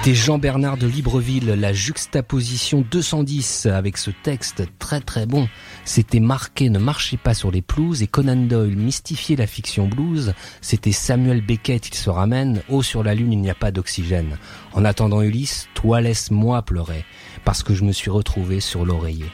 C'était 0.07 0.19
Jean-Bernard 0.19 0.77
de 0.77 0.87
Libreville, 0.87 1.47
la 1.59 1.73
juxtaposition 1.73 2.81
210 2.89 3.65
avec 3.65 3.97
ce 3.97 4.09
texte 4.09 4.63
très 4.79 5.01
très 5.01 5.25
bon. 5.25 5.49
C'était 5.83 6.21
marqué 6.21 6.69
Ne 6.69 6.79
marchez 6.79 7.17
pas 7.17 7.33
sur 7.33 7.51
les 7.51 7.61
pelouses 7.61 8.03
et 8.03 8.07
Conan 8.07 8.37
Doyle 8.37 8.77
mystifiait 8.77 9.35
la 9.35 9.47
fiction 9.47 9.85
blues. 9.85 10.33
C'était 10.61 10.93
Samuel 10.93 11.45
Beckett, 11.45 11.89
il 11.89 11.93
se 11.93 12.09
ramène. 12.09 12.61
Oh 12.69 12.81
sur 12.83 13.03
la 13.03 13.15
lune 13.15 13.33
il 13.33 13.41
n'y 13.41 13.49
a 13.49 13.53
pas 13.53 13.71
d'oxygène. 13.71 14.37
En 14.71 14.85
attendant 14.85 15.21
Ulysse, 15.21 15.67
toi 15.73 15.99
laisse-moi 15.99 16.61
pleurer 16.61 17.03
parce 17.43 17.61
que 17.61 17.73
je 17.73 17.83
me 17.83 17.91
suis 17.91 18.09
retrouvé 18.09 18.61
sur 18.61 18.85
l'oreiller. 18.85 19.29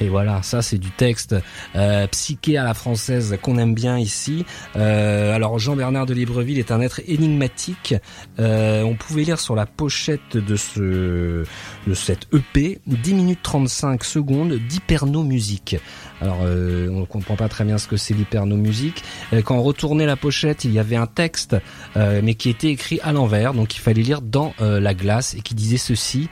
Et 0.00 0.08
voilà, 0.08 0.42
ça 0.42 0.62
c'est 0.62 0.78
du 0.78 0.90
texte 0.90 1.34
euh, 1.74 2.06
psyché 2.08 2.58
à 2.58 2.64
la 2.64 2.74
française 2.74 3.36
qu'on 3.40 3.56
aime 3.58 3.74
bien 3.74 3.98
ici. 3.98 4.44
Euh, 4.76 5.34
alors 5.34 5.58
Jean-Bernard 5.58 6.06
de 6.06 6.14
Libreville 6.14 6.58
est 6.58 6.70
un 6.70 6.80
être 6.80 7.00
énigmatique. 7.06 7.94
Euh, 8.38 8.82
on 8.82 8.94
pouvait 8.94 9.24
lire 9.24 9.40
sur 9.40 9.54
la 9.54 9.66
pochette 9.66 10.36
de 10.36 10.56
ce 10.56 11.44
de 11.86 11.94
cette 11.94 12.28
EP 12.32 12.80
10 12.86 13.14
minutes 13.14 13.40
35 13.42 14.04
secondes 14.04 14.52
d'hyperno-musique. 14.52 15.76
Alors 16.20 16.40
euh, 16.42 16.88
on 16.90 17.00
ne 17.00 17.06
comprend 17.06 17.36
pas 17.36 17.48
très 17.48 17.64
bien 17.64 17.78
ce 17.78 17.88
que 17.88 17.96
c'est 17.96 18.14
l'hyperno-musique. 18.14 19.02
Quand 19.44 19.56
on 19.56 19.62
retournait 19.62 20.06
la 20.06 20.16
pochette, 20.16 20.64
il 20.64 20.72
y 20.72 20.78
avait 20.78 20.96
un 20.96 21.06
texte 21.06 21.56
mais 21.94 22.34
qui 22.34 22.50
était 22.50 22.68
écrit 22.68 23.00
à 23.02 23.12
l'envers, 23.12 23.54
donc 23.54 23.76
il 23.76 23.80
fallait 23.80 24.02
lire 24.02 24.20
dans 24.20 24.54
la 24.58 24.94
glace 24.94 25.34
et 25.34 25.40
qui 25.40 25.54
disait 25.54 25.76
ceci. 25.76 26.28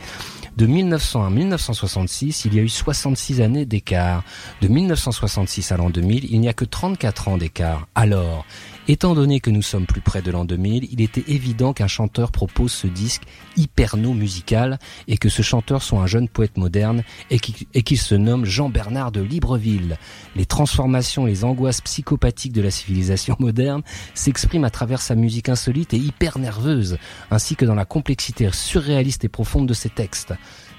De 0.57 0.67
1900 0.67 1.27
à 1.27 1.31
1966, 1.31 2.45
il 2.45 2.55
y 2.55 2.61
a 2.61 2.63
eu 2.63 2.69
66 2.69 3.41
années 3.41 3.67
d'écart. 3.67 4.23
De 4.61 4.69
1966 4.69 5.73
à 5.73 5.77
l'an 5.77 5.91
2000, 5.91 6.31
il 6.31 6.41
n'y 6.41 6.49
a 6.49 6.53
que 6.53 6.65
34 6.65 7.29
ans 7.29 7.39
d'écart. 7.39 7.89
Alors, 7.97 8.47
étant 8.89 9.15
donné 9.15 9.41
que 9.41 9.51
nous 9.51 9.63
sommes 9.63 9.87
plus 9.87 10.01
près 10.01 10.23
de 10.23 10.31
l'an 10.31 10.45
2000, 10.45 10.89
il 10.91 11.01
était 11.01 11.25
évident 11.29 11.73
qu'un 11.73 11.87
chanteur 11.87 12.31
propose 12.31 12.73
ce 12.73 12.87
disque 12.87 13.23
hyperno-musical 13.57 14.79
et 15.09 15.17
que 15.17 15.29
ce 15.29 15.43
chanteur 15.43 15.83
soit 15.83 16.01
un 16.01 16.07
jeune 16.07 16.29
poète 16.29 16.57
moderne 16.57 17.03
et 17.31 17.39
qu'il 17.39 17.67
et 17.75 17.97
se 17.97 18.15
nomme 18.15 18.45
Jean-Bernard 18.45 19.13
de 19.13 19.21
Libreville. 19.21 19.99
Les 20.37 20.47
transformations, 20.47 21.27
les 21.27 21.45
angoisses 21.45 21.81
psychopathiques 21.81 22.53
de 22.53 22.63
la 22.63 22.71
civilisation 22.71 23.37
moderne 23.39 23.83
s'expriment 24.15 24.65
à 24.65 24.71
travers 24.71 25.01
sa 25.01 25.15
musique 25.15 25.49
insolite 25.49 25.95
et 25.95 25.99
hyper 25.99 26.39
nerveuse, 26.39 26.99
ainsi 27.31 27.57
que 27.57 27.65
dans 27.65 27.75
la 27.75 27.85
complexité 27.85 28.49
surréaliste 28.53 29.25
et 29.25 29.29
profonde 29.29 29.69
de 29.69 29.75
ses 29.75 29.91
textes. 29.91 30.35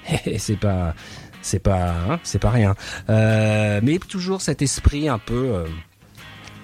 Et 0.26 0.38
c'est 0.38 0.56
pas, 0.56 0.94
c'est 1.42 1.58
pas, 1.58 1.90
hein, 1.90 2.20
c'est 2.22 2.38
pas 2.38 2.50
rien. 2.50 2.74
Euh, 3.08 3.80
mais 3.82 3.98
toujours 3.98 4.40
cet 4.40 4.62
esprit 4.62 5.08
un 5.08 5.18
peu, 5.18 5.54
euh, 5.54 5.66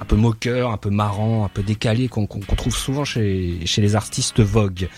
un 0.03 0.05
peu 0.05 0.17
moqueur, 0.17 0.73
un 0.73 0.77
peu 0.79 0.91
marrant, 0.91 1.45
un 1.45 1.49
peu 1.49 1.63
décalé 1.63 2.09
qu'on 2.09 2.27
trouve 2.27 2.77
souvent 2.77 3.05
chez, 3.05 3.61
chez 3.67 3.81
les 3.81 3.95
artistes 3.95 4.41
vogue. 4.41 4.89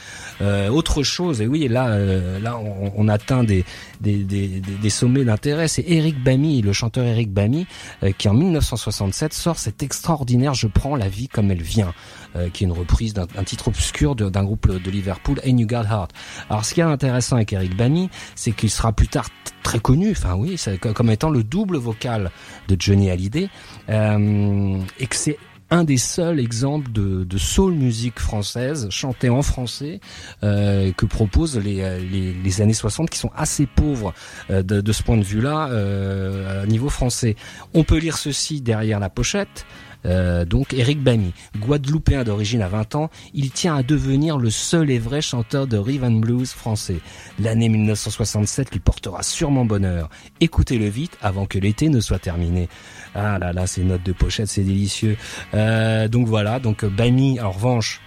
Euh, 0.40 0.68
autre 0.70 1.02
chose, 1.02 1.42
et 1.42 1.46
oui, 1.46 1.68
là, 1.68 1.88
euh, 1.90 2.40
là, 2.40 2.56
on, 2.58 2.90
on 2.96 3.06
atteint 3.08 3.44
des, 3.44 3.64
des, 4.00 4.24
des, 4.24 4.48
des- 4.60 4.90
sommets 4.90 5.24
d'intérêt. 5.24 5.68
C'est 5.68 5.84
Eric 5.86 6.20
Bamy, 6.24 6.62
le 6.62 6.72
chanteur 6.72 7.04
Eric 7.04 7.30
Bamy, 7.32 7.66
euh, 8.02 8.12
qui 8.16 8.28
en 8.30 8.34
1967 8.34 9.34
sort 9.34 9.58
cet 9.58 9.82
extraordinaire 9.82 10.54
"Je 10.54 10.66
prends 10.68 10.96
la 10.96 11.08
vie 11.08 11.28
comme 11.28 11.50
elle 11.50 11.62
vient", 11.62 11.92
euh, 12.34 12.48
qui 12.48 12.64
est 12.64 12.66
une 12.66 12.72
reprise 12.72 13.12
d'un 13.12 13.26
un 13.36 13.44
titre 13.44 13.68
obscur 13.68 14.14
d'un 14.16 14.42
groupe 14.44 14.68
de 14.72 14.90
Liverpool, 14.90 15.38
And 15.46 15.58
You 15.58 15.66
Got 15.66 15.84
Heart. 15.90 16.12
Alors, 16.48 16.64
ce 16.64 16.72
qui 16.74 16.80
est 16.80 16.84
intéressant 16.84 17.36
avec 17.36 17.52
Eric 17.52 17.76
Bamy, 17.76 18.08
c'est 18.34 18.52
qu'il 18.52 18.70
sera 18.70 18.92
plus 18.92 19.08
tard 19.08 19.28
très 19.62 19.78
connu, 19.80 20.10
enfin 20.12 20.34
oui, 20.34 20.56
comme 20.94 21.10
étant 21.10 21.30
le 21.30 21.42
double 21.42 21.76
vocal 21.78 22.30
de 22.68 22.76
Johnny 22.78 23.10
Hallyday, 23.10 23.48
et 23.88 25.06
que 25.06 25.16
c'est 25.16 25.38
un 25.70 25.84
des 25.84 25.96
seuls 25.96 26.38
exemples 26.38 26.92
de, 26.92 27.38
soul 27.38 27.74
music 27.74 28.20
française 28.20 28.88
chantée 28.90 29.28
en 29.28 29.42
français 29.42 30.00
euh, 30.42 30.92
que 30.92 31.04
proposent 31.04 31.58
les, 31.58 31.80
euh, 31.82 32.62
années 32.62 32.72
60 32.72 33.10
qui 33.10 33.18
sont 33.18 33.32
assez 33.34 33.66
pauvres 33.66 34.14
euh, 34.50 34.62
de, 34.62 34.92
ce 34.92 35.02
point 35.02 35.16
de 35.16 35.24
vue-là 35.24 35.68
euh, 35.70 36.64
niveau 36.66 36.88
français. 36.88 37.34
On 37.72 37.82
peut 37.82 37.98
lire 37.98 38.18
ceci 38.18 38.60
derrière 38.60 39.00
la 39.00 39.10
pochette. 39.10 39.66
Euh, 40.06 40.44
donc 40.44 40.74
Eric 40.74 41.02
Bamy, 41.02 41.32
guadeloupéen 41.58 42.24
d'origine 42.24 42.62
à 42.62 42.68
20 42.68 42.94
ans, 42.94 43.10
il 43.32 43.50
tient 43.50 43.74
à 43.74 43.82
devenir 43.82 44.38
le 44.38 44.50
seul 44.50 44.90
et 44.90 44.98
vrai 44.98 45.20
chanteur 45.20 45.66
de 45.66 45.76
rhythm 45.76 46.04
and 46.04 46.20
blues 46.20 46.50
français. 46.52 46.98
L'année 47.38 47.68
1967 47.68 48.72
lui 48.72 48.80
portera 48.80 49.22
sûrement 49.22 49.64
bonheur. 49.64 50.10
Écoutez-le 50.40 50.86
vite 50.86 51.16
avant 51.22 51.46
que 51.46 51.58
l'été 51.58 51.88
ne 51.88 52.00
soit 52.00 52.18
terminé. 52.18 52.68
Ah 53.14 53.38
là 53.38 53.52
là, 53.52 53.66
ces 53.66 53.84
notes 53.84 54.02
de 54.02 54.12
pochette, 54.12 54.48
c'est 54.48 54.64
délicieux. 54.64 55.16
Euh, 55.54 56.08
donc 56.08 56.26
voilà, 56.26 56.58
donc 56.58 56.84
Bamy, 56.84 57.40
en 57.40 57.50
revanche, 57.50 58.00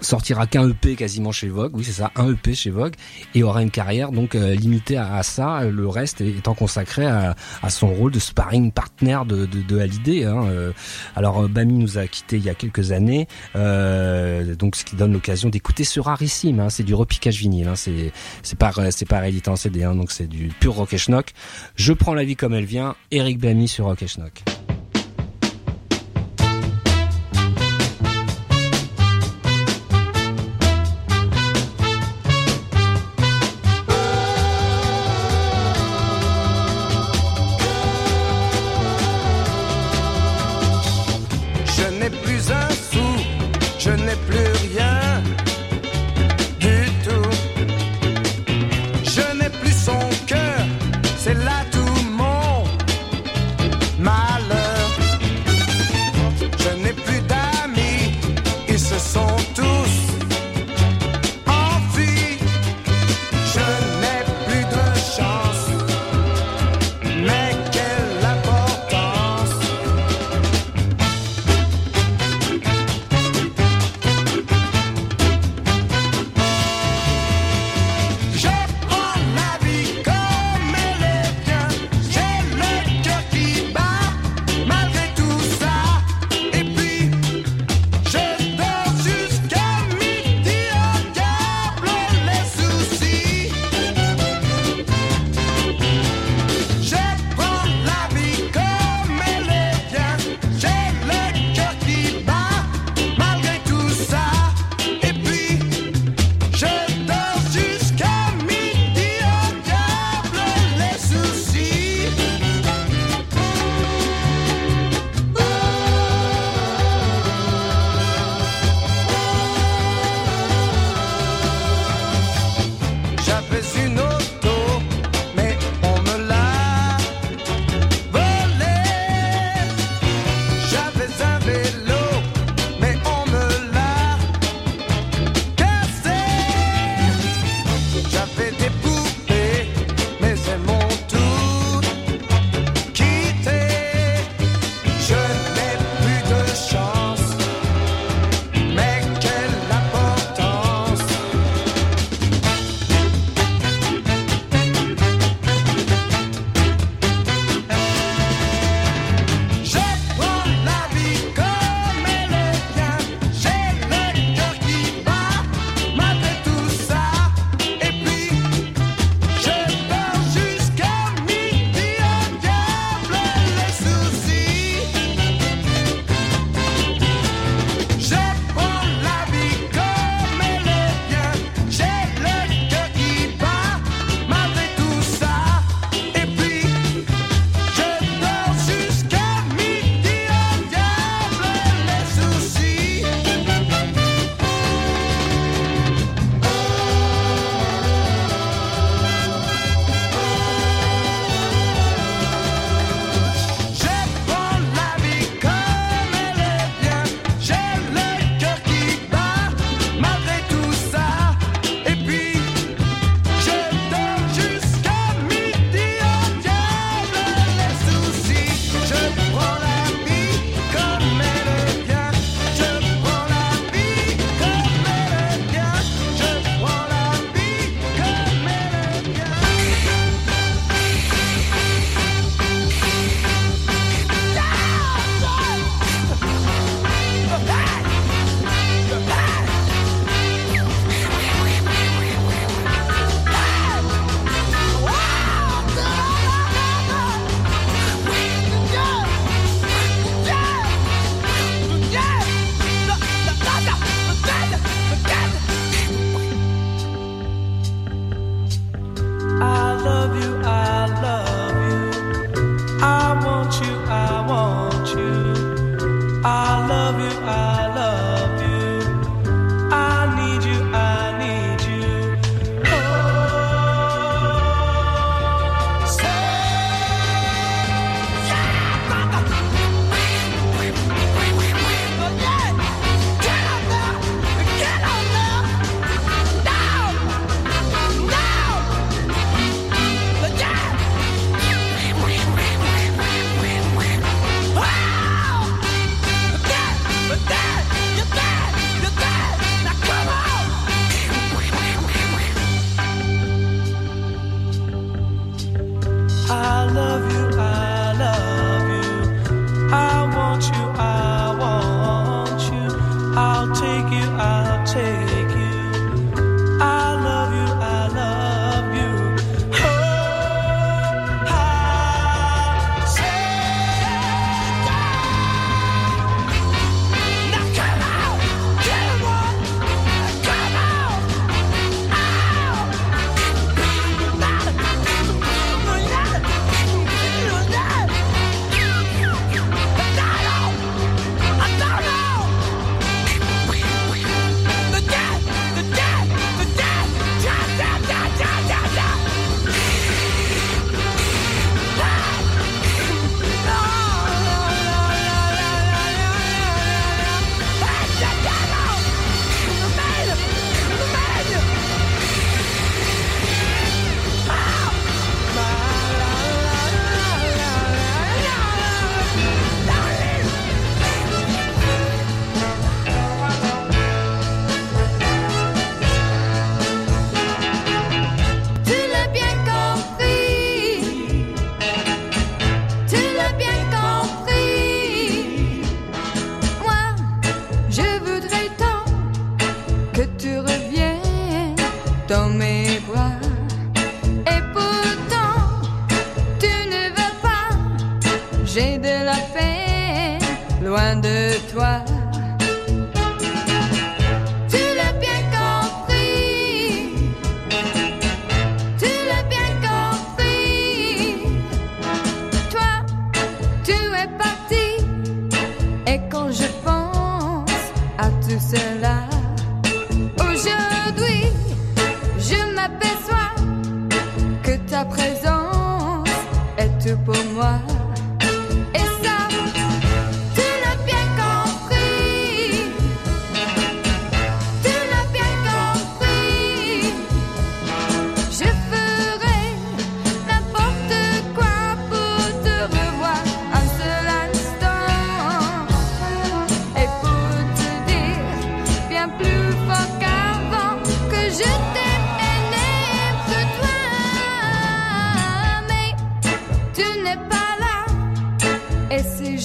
sortira 0.00 0.46
qu'un 0.46 0.68
EP 0.68 0.96
quasiment 0.96 1.32
chez 1.32 1.48
Vogue, 1.48 1.72
oui 1.74 1.84
c'est 1.84 1.92
ça, 1.92 2.10
un 2.16 2.32
EP 2.32 2.54
chez 2.54 2.70
Vogue, 2.70 2.94
et 3.34 3.42
aura 3.42 3.62
une 3.62 3.70
carrière 3.70 4.12
donc 4.12 4.34
euh, 4.34 4.54
limitée 4.54 4.96
à, 4.96 5.22
ça, 5.22 5.64
le 5.64 5.88
reste 5.88 6.20
étant 6.20 6.54
consacré 6.54 7.06
à, 7.06 7.34
son 7.68 7.88
rôle 7.88 8.12
de 8.12 8.18
sparring 8.18 8.72
partner 8.72 9.18
de, 9.26 9.46
de, 9.46 9.62
de 9.62 9.78
Hallyday. 9.78 10.24
Hein. 10.24 10.44
Euh, 10.44 10.72
Alors 11.16 11.42
euh, 11.42 11.48
Bami 11.48 11.74
nous 11.74 11.98
a 11.98 12.06
quitté 12.06 12.36
il 12.36 12.44
y 12.44 12.50
a 12.50 12.54
quelques 12.54 12.92
années, 12.92 13.26
euh, 13.56 14.54
donc 14.54 14.76
ce 14.76 14.84
qui 14.84 14.96
donne 14.96 15.12
l'occasion 15.12 15.48
d'écouter 15.48 15.84
ce 15.84 16.00
rarissime, 16.00 16.60
hein. 16.60 16.70
c'est 16.70 16.82
du 16.82 16.94
repiquage 16.94 17.38
vinyle, 17.38 17.68
hein. 17.68 17.76
c'est 17.76 18.12
c'est 18.42 18.58
pas 18.58 18.72
c'est 18.90 19.08
pas 19.08 19.20
réédité 19.20 19.54
CD, 19.56 19.84
hein, 19.84 19.94
donc 19.94 20.10
c'est 20.10 20.26
du 20.26 20.48
pur 20.48 20.74
rock 20.74 20.92
et 20.92 20.98
schnock. 20.98 21.32
Je 21.76 21.92
prends 21.92 22.14
la 22.14 22.24
vie 22.24 22.36
comme 22.36 22.54
elle 22.54 22.64
vient, 22.64 22.96
Eric 23.10 23.38
Bami 23.38 23.68
sur 23.68 23.86
rock 23.86 24.02
et 24.02 24.06
schnock. 24.06 24.42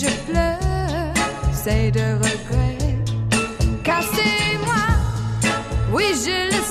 Je 0.01 0.31
pleure, 0.31 1.13
c'est 1.51 1.91
de 1.91 2.15
regret. 2.23 2.77
Car 3.83 4.01
c'est 4.01 4.57
moi, 4.65 4.85
oui, 5.91 6.05
je 6.13 6.47
le 6.47 6.61
sais, 6.63 6.68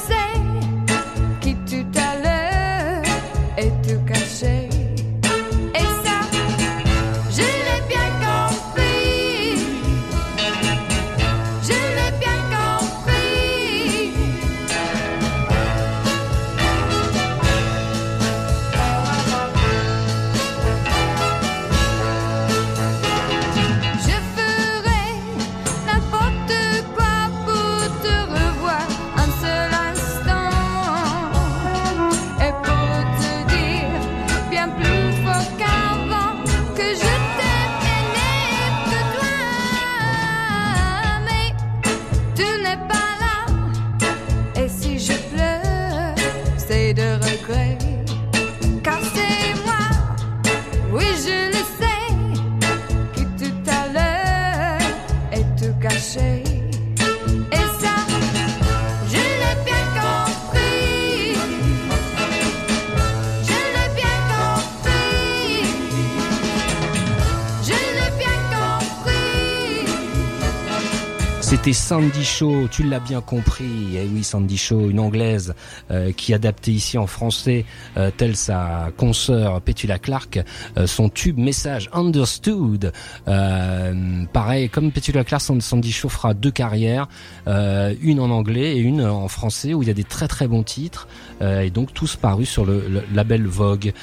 Sandy 71.89 72.23
Shaw, 72.23 72.69
tu 72.69 72.83
l'as 72.83 73.01
bien 73.01 73.23
compris. 73.23 73.97
Eh 73.97 74.07
oui, 74.13 74.23
Sandy 74.23 74.59
Shaw, 74.59 74.91
une 74.91 75.01
anglaise 75.01 75.55
euh, 75.91 76.13
qui 76.13 76.35
adaptait 76.35 76.71
ici 76.71 76.99
en 76.99 77.07
français, 77.07 77.65
euh, 77.97 78.11
telle 78.15 78.37
sa 78.37 78.91
consoeur 78.99 79.63
Petula 79.63 79.99
Clark, 79.99 80.39
euh, 80.77 80.87
son 80.87 81.09
tube 81.09 81.39
message 81.39 81.89
Understood. 81.95 82.93
Euh, 83.27 84.25
pareil, 84.35 84.69
comme 84.69 84.93
Petula 84.93 85.25
Clark, 85.25 85.43
Sandy 85.43 85.91
Shaw 85.91 86.11
fera 86.11 86.35
deux 86.35 86.51
carrières, 86.51 87.09
euh, 87.47 87.95
une 88.03 88.21
en 88.21 88.29
anglais 88.29 88.77
et 88.77 88.81
une 88.81 89.03
en 89.03 89.29
français, 89.29 89.73
où 89.73 89.83
il 89.83 89.89
y 89.89 89.91
a 89.91 89.95
des 89.95 90.05
très 90.05 90.29
très 90.29 90.47
bons 90.47 90.65
titres, 90.65 91.09
et 91.41 91.71
donc 91.71 91.95
tous 91.95 92.17
parus 92.17 92.51
sur 92.51 92.67
le, 92.67 93.03
label 93.15 93.47
Vogue. 93.47 93.95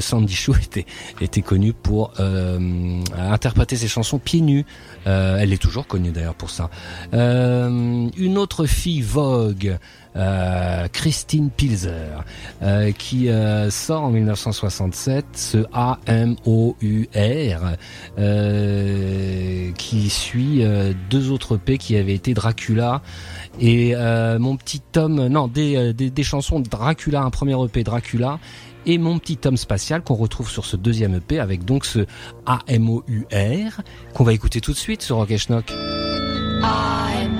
Sandy 0.00 0.34
Shaw 0.34 0.54
était, 0.62 0.84
était 1.22 1.40
connue 1.40 1.72
pour 1.72 2.12
interpréter 3.16 3.76
ses 3.76 3.88
chansons 3.88 4.18
pieds 4.18 4.42
nus. 4.42 4.66
Elle 5.06 5.54
est 5.54 5.62
toujours 5.62 5.86
connue 5.86 6.10
d'ailleurs 6.10 6.34
pour 6.34 6.50
ça. 6.50 6.68
Une 8.16 8.38
autre 8.38 8.66
fille 8.66 9.02
Vogue, 9.02 9.78
euh, 10.16 10.88
Christine 10.92 11.50
Pilzer, 11.50 12.24
euh, 12.62 12.92
qui 12.92 13.28
euh, 13.28 13.70
sort 13.70 14.02
en 14.04 14.10
1967 14.10 15.24
ce 15.34 15.58
A-M-O-U-R, 15.72 17.60
euh, 18.18 19.70
qui 19.72 20.10
suit 20.10 20.64
euh, 20.64 20.92
deux 21.10 21.30
autres 21.30 21.56
P 21.56 21.78
qui 21.78 21.96
avaient 21.96 22.14
été 22.14 22.34
Dracula 22.34 23.02
et 23.60 23.94
euh, 23.94 24.38
mon 24.38 24.56
petit 24.56 24.80
tome, 24.80 25.26
non, 25.28 25.48
des, 25.48 25.76
euh, 25.76 25.92
des, 25.92 26.22
chansons 26.22 26.60
Dracula, 26.60 27.22
un 27.22 27.30
premier 27.30 27.56
EP 27.64 27.82
Dracula 27.84 28.38
et 28.84 28.98
mon 28.98 29.18
petit 29.18 29.36
tome 29.36 29.56
spatial 29.56 30.02
qu'on 30.02 30.14
retrouve 30.14 30.50
sur 30.50 30.64
ce 30.64 30.76
deuxième 30.76 31.14
EP 31.14 31.38
avec 31.38 31.64
donc 31.64 31.84
ce 31.84 32.00
A-M-O-U-R 32.46 33.80
qu'on 34.14 34.24
va 34.24 34.32
écouter 34.32 34.60
tout 34.60 34.72
de 34.72 34.78
suite 34.78 35.02
sur 35.02 35.16
Rock 35.16 35.36
Schnock. 35.36 35.72
I'm 36.64 37.31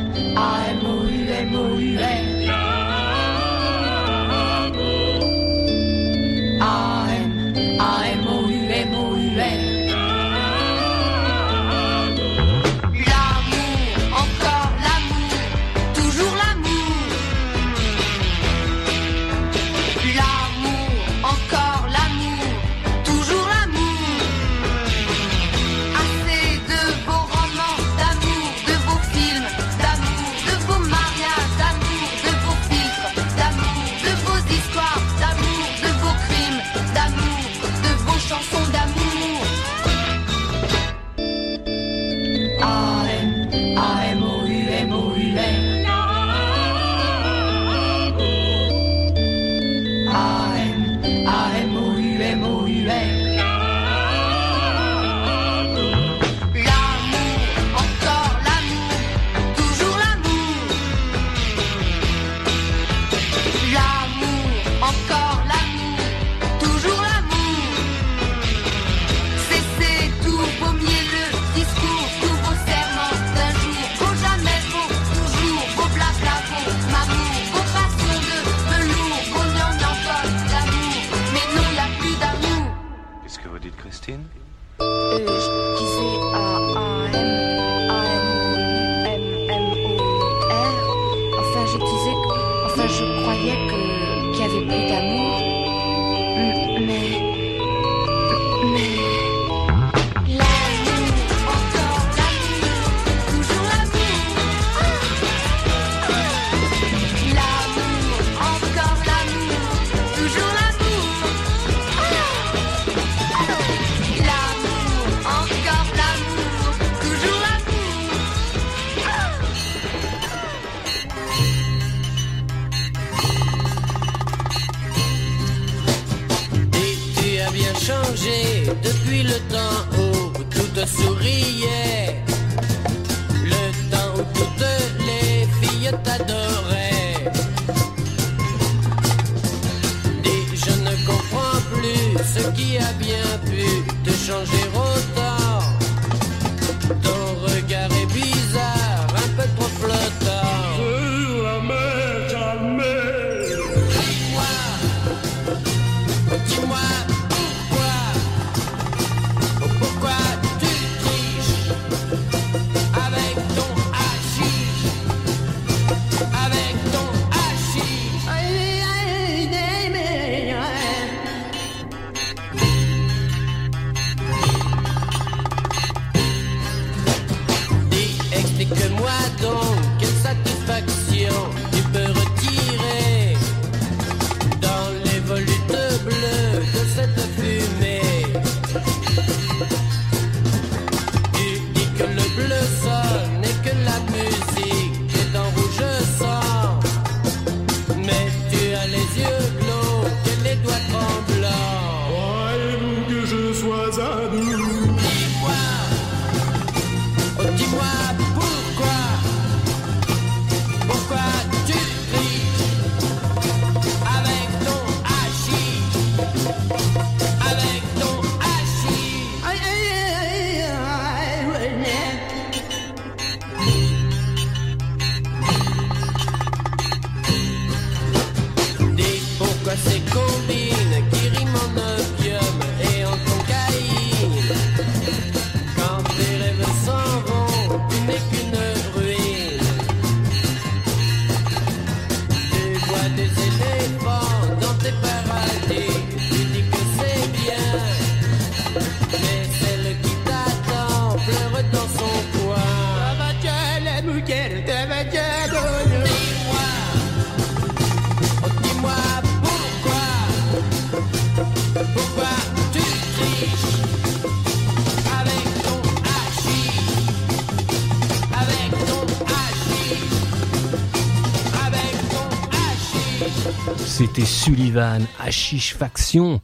Sullivan, 274.72 275.06
Hashish 275.20 275.74
Faction 275.74 276.40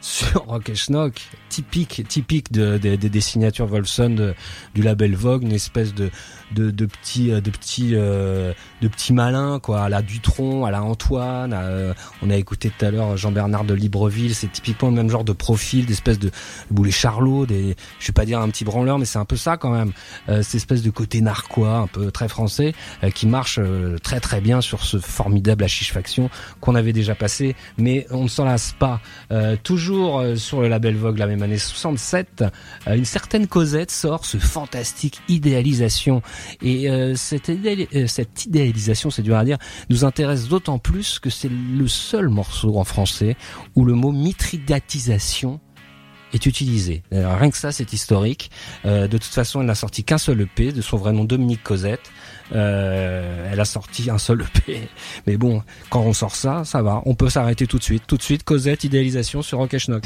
sur 0.00 0.42
Rock 0.46 0.68
et 0.70 0.74
Schnock, 0.74 1.14
typique, 1.48 2.02
typique 2.08 2.50
de, 2.50 2.76
de- 2.76 2.96
de- 2.96 3.06
des 3.06 3.20
signatures 3.20 3.66
Volson 3.68 4.10
de- 4.10 4.34
du 4.74 4.82
label 4.82 5.14
Vogue, 5.14 5.44
une 5.44 5.52
espèce 5.52 5.94
de 5.94 6.10
de, 6.54 6.70
de 6.70 6.86
petits 6.86 7.28
de 7.30 7.50
petits 7.50 7.90
euh, 7.94 8.52
de 8.80 8.88
petits 8.88 9.12
malins 9.12 9.60
quoi, 9.60 9.82
à 9.82 9.88
la 9.88 10.02
Dutron, 10.02 10.64
à 10.64 10.70
la 10.70 10.82
Antoine, 10.82 11.52
euh, 11.54 11.94
on 12.22 12.30
a 12.30 12.36
écouté 12.36 12.70
tout 12.70 12.84
à 12.84 12.90
l'heure 12.90 13.16
Jean-Bernard 13.16 13.64
de 13.64 13.74
Libreville, 13.74 14.34
c'est 14.34 14.50
typiquement 14.50 14.88
le 14.88 14.94
même 14.94 15.10
genre 15.10 15.24
de 15.24 15.32
profil, 15.32 15.86
d'espèce 15.86 16.18
de 16.18 16.30
boulet 16.70 16.90
charlot, 16.90 17.46
des 17.46 17.76
je 17.98 18.06
vais 18.06 18.12
pas 18.12 18.24
dire 18.24 18.40
un 18.40 18.48
petit 18.48 18.64
branleur, 18.64 18.98
mais 18.98 19.04
c'est 19.04 19.18
un 19.18 19.24
peu 19.24 19.36
ça 19.36 19.56
quand 19.56 19.70
même, 19.70 19.92
euh, 20.28 20.42
cette 20.42 20.56
espèce 20.56 20.82
de 20.82 20.90
côté 20.90 21.20
narquois, 21.20 21.76
un 21.76 21.86
peu 21.86 22.10
très 22.10 22.28
français, 22.28 22.74
euh, 23.04 23.10
qui 23.10 23.26
marche 23.26 23.58
euh, 23.58 23.98
très 23.98 24.20
très 24.20 24.40
bien 24.40 24.60
sur 24.60 24.84
ce 24.84 24.98
formidable 24.98 25.64
Hashish 25.64 25.92
Faction 25.92 26.30
qu'on 26.60 26.74
avait 26.74 26.92
déjà 26.92 27.14
passé, 27.14 27.56
mais 27.78 28.06
on 28.10 28.24
ne 28.24 28.28
s'en 28.28 28.44
lasse 28.44 28.74
pas. 28.78 29.00
Euh, 29.30 29.56
toujours 29.62 30.20
euh, 30.20 30.36
sur 30.36 30.60
le 30.60 30.68
label 30.68 30.96
Vogue 30.96 31.18
la 31.18 31.26
même 31.26 31.42
année 31.42 31.58
67, 31.58 32.44
euh, 32.86 32.94
une 32.94 33.04
certaine 33.04 33.46
Cosette 33.46 33.90
sort 33.90 34.24
ce 34.24 34.38
fantastique 34.38 35.20
idéalisation 35.28 36.22
et 36.62 36.88
euh, 36.88 37.14
euh, 37.14 38.06
cette 38.06 38.44
idéalisation, 38.44 39.10
c'est 39.10 39.22
dur 39.22 39.36
à 39.36 39.44
dire, 39.44 39.58
nous 39.90 40.04
intéresse 40.04 40.48
d'autant 40.48 40.78
plus 40.78 41.18
que 41.18 41.30
c'est 41.30 41.50
le 41.50 41.88
seul 41.88 42.28
morceau 42.28 42.78
en 42.78 42.84
français 42.84 43.36
où 43.74 43.84
le 43.84 43.94
mot 43.94 44.12
mitridatisation 44.12 45.60
est 46.32 46.46
utilisé. 46.46 47.02
Rien 47.10 47.50
que 47.50 47.56
ça, 47.56 47.72
c'est 47.72 47.92
historique. 47.92 48.50
Euh, 48.84 49.06
de 49.06 49.18
toute 49.18 49.32
façon, 49.32 49.60
elle 49.60 49.66
n'a 49.66 49.74
sorti 49.74 50.04
qu'un 50.04 50.18
seul 50.18 50.40
EP, 50.40 50.72
de 50.72 50.80
son 50.80 50.96
vrai 50.96 51.12
nom 51.12 51.24
Dominique 51.24 51.62
Cosette. 51.62 52.10
Euh, 52.54 53.50
elle 53.50 53.60
a 53.60 53.64
sorti 53.64 54.10
un 54.10 54.18
seul 54.18 54.42
EP. 54.42 54.88
Mais 55.26 55.36
bon, 55.36 55.62
quand 55.90 56.02
on 56.02 56.12
sort 56.12 56.34
ça, 56.34 56.64
ça 56.64 56.82
va. 56.82 57.02
On 57.06 57.14
peut 57.14 57.28
s'arrêter 57.28 57.66
tout 57.66 57.78
de 57.78 57.84
suite. 57.84 58.04
Tout 58.06 58.16
de 58.16 58.22
suite, 58.22 58.44
Cosette, 58.44 58.84
idéalisation 58.84 59.42
sur 59.42 59.58
Rock 59.58 59.76
Schnock. 59.76 60.04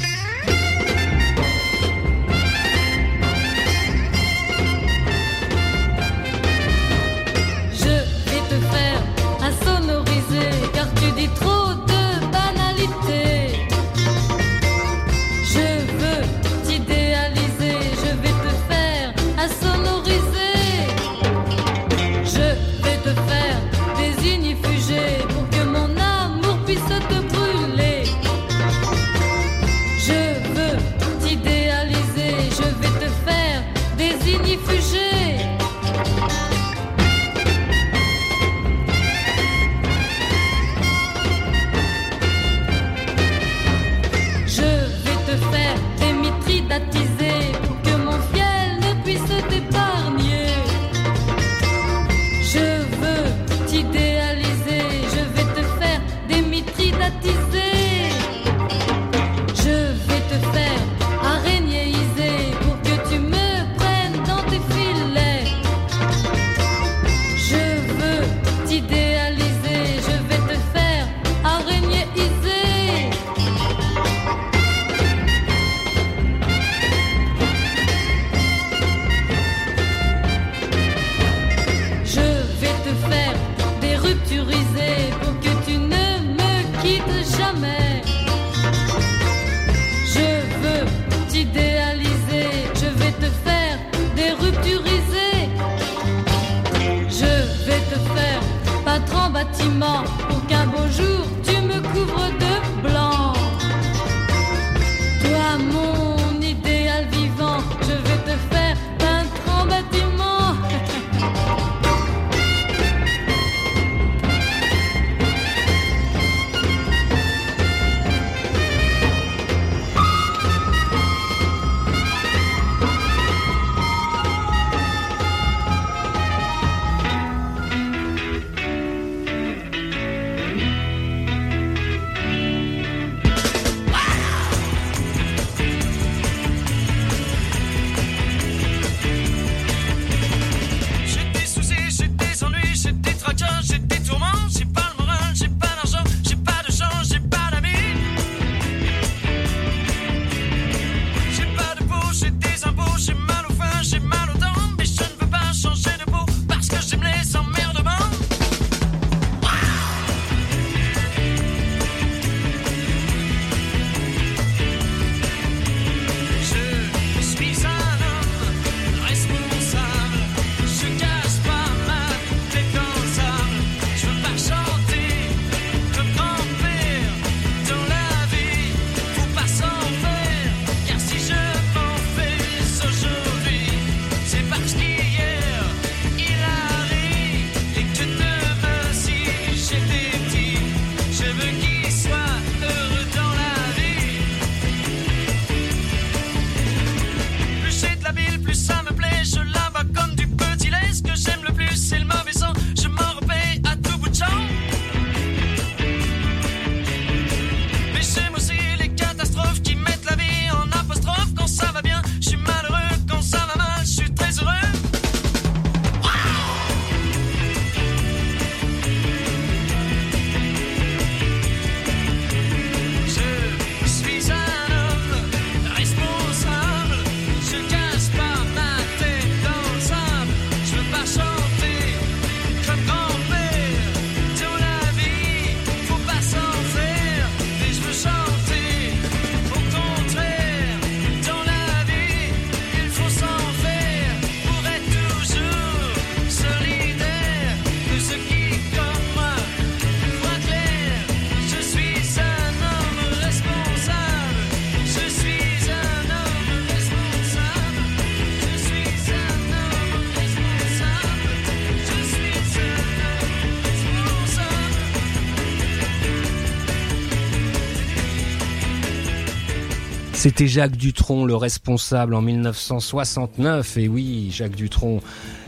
C'était 270.27 270.47
Jacques 270.47 270.75
Dutronc, 270.75 271.23
le 271.23 271.37
responsable 271.37 272.13
en 272.13 272.21
1969. 272.21 273.77
Et 273.77 273.87
oui, 273.87 274.27
Jacques 274.29 274.57
Dutronc, 274.57 274.99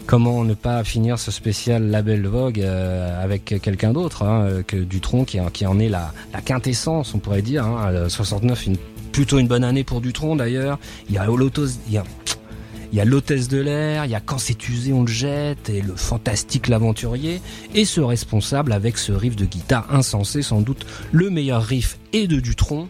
comment 0.06 0.46
ne 0.46 0.54
pas 0.54 0.86
finir 0.86 1.20
ce 1.20 1.32
spécial 1.32 1.90
Label 1.90 2.26
Vogue 2.26 2.62
euh, 2.62 3.22
avec 3.22 3.44
quelqu'un 3.62 3.92
d'autre 3.92 4.24
hein, 4.24 4.44
euh, 4.46 4.64
que 4.64 4.78
Dutronc, 4.78 5.26
qui, 5.26 5.38
en- 5.42 5.80
est 5.80 5.90
la, 5.90 6.14
quintessence, 6.46 7.14
on 7.14 7.20
pourrait 7.20 7.42
dire. 7.42 7.66
Hein, 7.66 7.92
Euh, 7.92 8.08
69, 8.08 8.70
plutôt 9.12 9.38
une 9.40 9.50
bonne 9.50 9.66
année 9.66 9.84
pour 9.84 10.00
Dutronc 10.00 10.38
d'ailleurs. 10.38 10.80
Il 11.10 11.16
y 11.16 11.18
a 11.18 11.28
il 12.94 12.96
y 12.98 13.02
a 13.02 13.06
l'hôtesse 13.06 13.50
de 13.50 13.60
l'air, 13.60 14.06
il 14.06 14.12
y 14.12 14.16
a 14.16 14.22
quand 14.22 14.38
c'est 14.38 14.70
usé 14.70 14.94
on 14.94 15.02
le 15.02 15.12
jette, 15.12 15.70
et 15.70 15.82
le 15.82 15.98
fantastique 15.98 16.70
l'aventurier, 16.70 17.42
et 17.76 17.84
ce 17.84 18.00
responsable 18.00 18.72
avec 18.72 18.98
ce 18.98 19.12
riff 19.12 19.36
de 19.36 19.44
guitare 19.44 19.94
insensé, 19.94 20.42
sans 20.42 20.62
doute 20.62 20.86
le 21.12 21.30
meilleur 21.30 21.64
riff 21.64 22.00
et 22.14 22.28
de 22.28 22.40
Dutronc, 22.40 22.88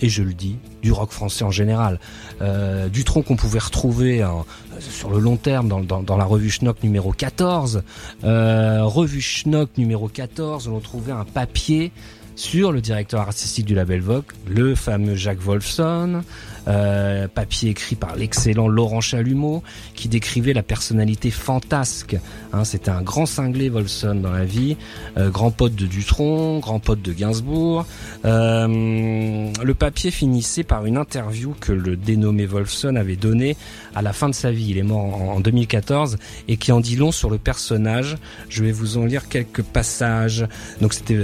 et 0.00 0.08
je 0.08 0.22
le 0.22 0.34
dis, 0.34 0.56
du 0.82 0.92
rock 0.92 1.10
français 1.10 1.44
en 1.44 1.50
général. 1.50 1.98
Euh, 2.42 2.88
Dutronc 2.88 3.22
qu'on 3.22 3.36
pouvait 3.36 3.58
retrouver 3.58 4.24
en- 4.24 4.44
sur 4.78 5.10
le 5.10 5.18
long 5.18 5.36
terme 5.36 5.68
dans 5.68 6.16
la 6.16 6.24
revue 6.24 6.50
Schnock 6.50 6.82
numéro 6.82 7.12
14. 7.12 7.82
Euh, 8.24 8.82
revue 8.84 9.20
Schnock 9.22 9.70
numéro 9.78 10.08
14, 10.08 10.68
on 10.68 10.80
trouvait 10.80 11.12
un 11.12 11.24
papier 11.24 11.92
sur 12.34 12.70
le 12.72 12.82
directeur 12.82 13.22
artistique 13.22 13.64
du 13.64 13.74
label 13.74 14.00
Vogue, 14.02 14.24
le 14.46 14.74
fameux 14.74 15.14
Jacques 15.14 15.40
Wolfson, 15.40 16.22
euh, 16.68 17.28
papier 17.28 17.70
écrit 17.70 17.96
par 17.96 18.16
l'excellent 18.16 18.68
Laurent 18.68 19.00
Chalumeau, 19.00 19.62
qui 19.94 20.08
décrivait 20.08 20.52
la 20.52 20.62
personnalité 20.62 21.30
fantasque. 21.30 22.16
Hein, 22.52 22.64
C'était 22.64 22.90
un 22.90 23.02
grand 23.02 23.26
cinglé 23.26 23.68
Wolfson 23.68 24.16
dans 24.16 24.32
la 24.32 24.44
vie, 24.44 24.76
euh, 25.16 25.30
grand 25.30 25.50
pote 25.50 25.74
de 25.74 25.86
Dutronc, 25.86 26.60
grand 26.60 26.80
pote 26.80 27.02
de 27.02 27.12
Gainsbourg. 27.12 27.86
Euh, 28.24 29.50
le 29.62 29.74
papier 29.74 30.10
finissait 30.10 30.64
par 30.64 30.86
une 30.86 30.96
interview 30.96 31.54
que 31.60 31.72
le 31.72 31.96
dénommé 31.96 32.46
Wolfson 32.46 32.96
avait 32.96 33.16
donnée 33.16 33.56
à 33.94 34.02
la 34.02 34.12
fin 34.12 34.28
de 34.28 34.34
sa 34.34 34.50
vie. 34.50 34.68
Il 34.70 34.78
est 34.78 34.82
mort 34.82 35.22
en, 35.22 35.36
en 35.36 35.40
2014 35.40 36.16
et 36.48 36.56
qui 36.56 36.72
en 36.72 36.80
dit 36.80 36.96
long 36.96 37.12
sur 37.12 37.30
le 37.30 37.38
personnage. 37.38 38.16
Je 38.48 38.62
vais 38.62 38.72
vous 38.72 38.98
en 38.98 39.04
lire 39.04 39.28
quelques 39.28 39.62
passages. 39.62 40.46
Donc 40.80 40.94
c'était 40.94 41.18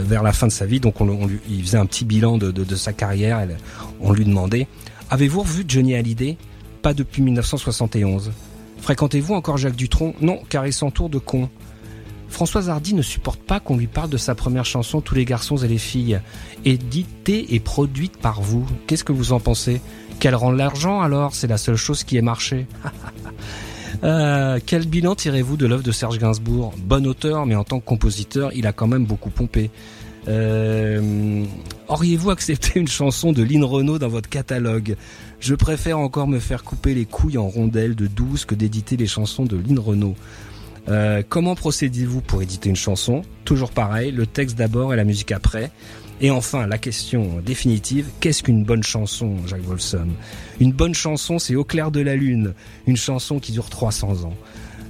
vers 0.00 0.22
la 0.22 0.32
fin 0.32 0.46
de 0.46 0.52
sa 0.52 0.66
vie, 0.66 0.80
donc 0.80 0.96
il 1.48 1.62
faisait 1.62 1.78
un 1.78 1.86
petit 1.86 2.04
bilan 2.04 2.38
de, 2.38 2.74
sa 2.74 2.92
carrière. 2.92 3.46
On 4.00 4.12
lui 4.12 4.24
demandait 4.24 4.41
Avez-vous 5.10 5.40
revu 5.42 5.64
Johnny 5.66 5.94
Hallyday? 5.94 6.36
Pas 6.82 6.94
depuis 6.94 7.22
1971. 7.22 8.32
Fréquentez-vous 8.78 9.34
encore 9.34 9.58
Jacques 9.58 9.76
Dutronc? 9.76 10.14
Non, 10.20 10.40
car 10.48 10.66
il 10.66 10.72
s'entoure 10.72 11.08
de 11.08 11.18
cons. 11.18 11.48
Françoise 12.28 12.70
Hardy 12.70 12.94
ne 12.94 13.02
supporte 13.02 13.40
pas 13.40 13.60
qu'on 13.60 13.76
lui 13.76 13.86
parle 13.86 14.08
de 14.08 14.16
sa 14.16 14.34
première 14.34 14.64
chanson 14.64 15.02
Tous 15.02 15.14
les 15.14 15.26
garçons 15.26 15.58
et 15.58 15.68
les 15.68 15.78
filles, 15.78 16.20
éditée 16.64 17.54
et 17.54 17.60
produite 17.60 18.16
par 18.16 18.40
vous. 18.40 18.66
Qu'est-ce 18.86 19.04
que 19.04 19.12
vous 19.12 19.32
en 19.32 19.40
pensez? 19.40 19.80
Qu'elle 20.18 20.34
rend 20.34 20.50
l'argent 20.50 21.02
alors? 21.02 21.34
C'est 21.34 21.46
la 21.46 21.58
seule 21.58 21.76
chose 21.76 22.04
qui 22.04 22.16
ait 22.16 22.22
marché. 22.22 22.66
Euh, 24.04 24.58
quel 24.64 24.86
bilan 24.86 25.14
tirez-vous 25.14 25.56
de 25.56 25.66
l'œuvre 25.66 25.82
de 25.82 25.92
Serge 25.92 26.18
Gainsbourg? 26.18 26.74
Bon 26.78 27.06
auteur, 27.06 27.46
mais 27.46 27.54
en 27.54 27.62
tant 27.62 27.78
que 27.78 27.84
compositeur, 27.84 28.50
il 28.52 28.66
a 28.66 28.72
quand 28.72 28.88
même 28.88 29.04
beaucoup 29.04 29.30
pompé. 29.30 29.70
Euh, 30.28 31.44
Auriez-vous 31.88 32.30
accepté 32.30 32.80
une 32.80 32.88
chanson 32.88 33.32
de 33.32 33.42
Lynn 33.42 33.64
Renault 33.64 33.98
dans 33.98 34.08
votre 34.08 34.28
catalogue 34.28 34.96
Je 35.40 35.54
préfère 35.54 35.98
encore 35.98 36.26
me 36.26 36.38
faire 36.38 36.64
couper 36.64 36.94
les 36.94 37.04
couilles 37.04 37.38
en 37.38 37.48
rondelles 37.48 37.94
de 37.94 38.06
12 38.06 38.44
que 38.46 38.54
d'éditer 38.54 38.96
les 38.96 39.06
chansons 39.06 39.44
de 39.44 39.56
Lynn 39.56 39.78
Renault. 39.78 40.14
Euh, 40.88 41.22
comment 41.28 41.54
procédez-vous 41.54 42.22
pour 42.22 42.40
éditer 42.40 42.70
une 42.70 42.76
chanson 42.76 43.22
Toujours 43.44 43.72
pareil, 43.72 44.10
le 44.10 44.26
texte 44.26 44.56
d'abord 44.56 44.94
et 44.94 44.96
la 44.96 45.04
musique 45.04 45.32
après. 45.32 45.70
Et 46.20 46.30
enfin, 46.30 46.66
la 46.66 46.78
question 46.78 47.40
définitive, 47.44 48.08
qu'est-ce 48.20 48.42
qu'une 48.42 48.64
bonne 48.64 48.82
chanson, 48.82 49.36
Jacques 49.46 49.64
Wolfson 49.64 50.08
Une 50.60 50.72
bonne 50.72 50.94
chanson, 50.94 51.38
c'est 51.38 51.56
Au 51.56 51.64
clair 51.64 51.90
de 51.90 52.00
la 52.00 52.16
lune, 52.16 52.54
une 52.86 52.96
chanson 52.96 53.38
qui 53.38 53.52
dure 53.52 53.68
300 53.68 54.24
ans. 54.24 54.34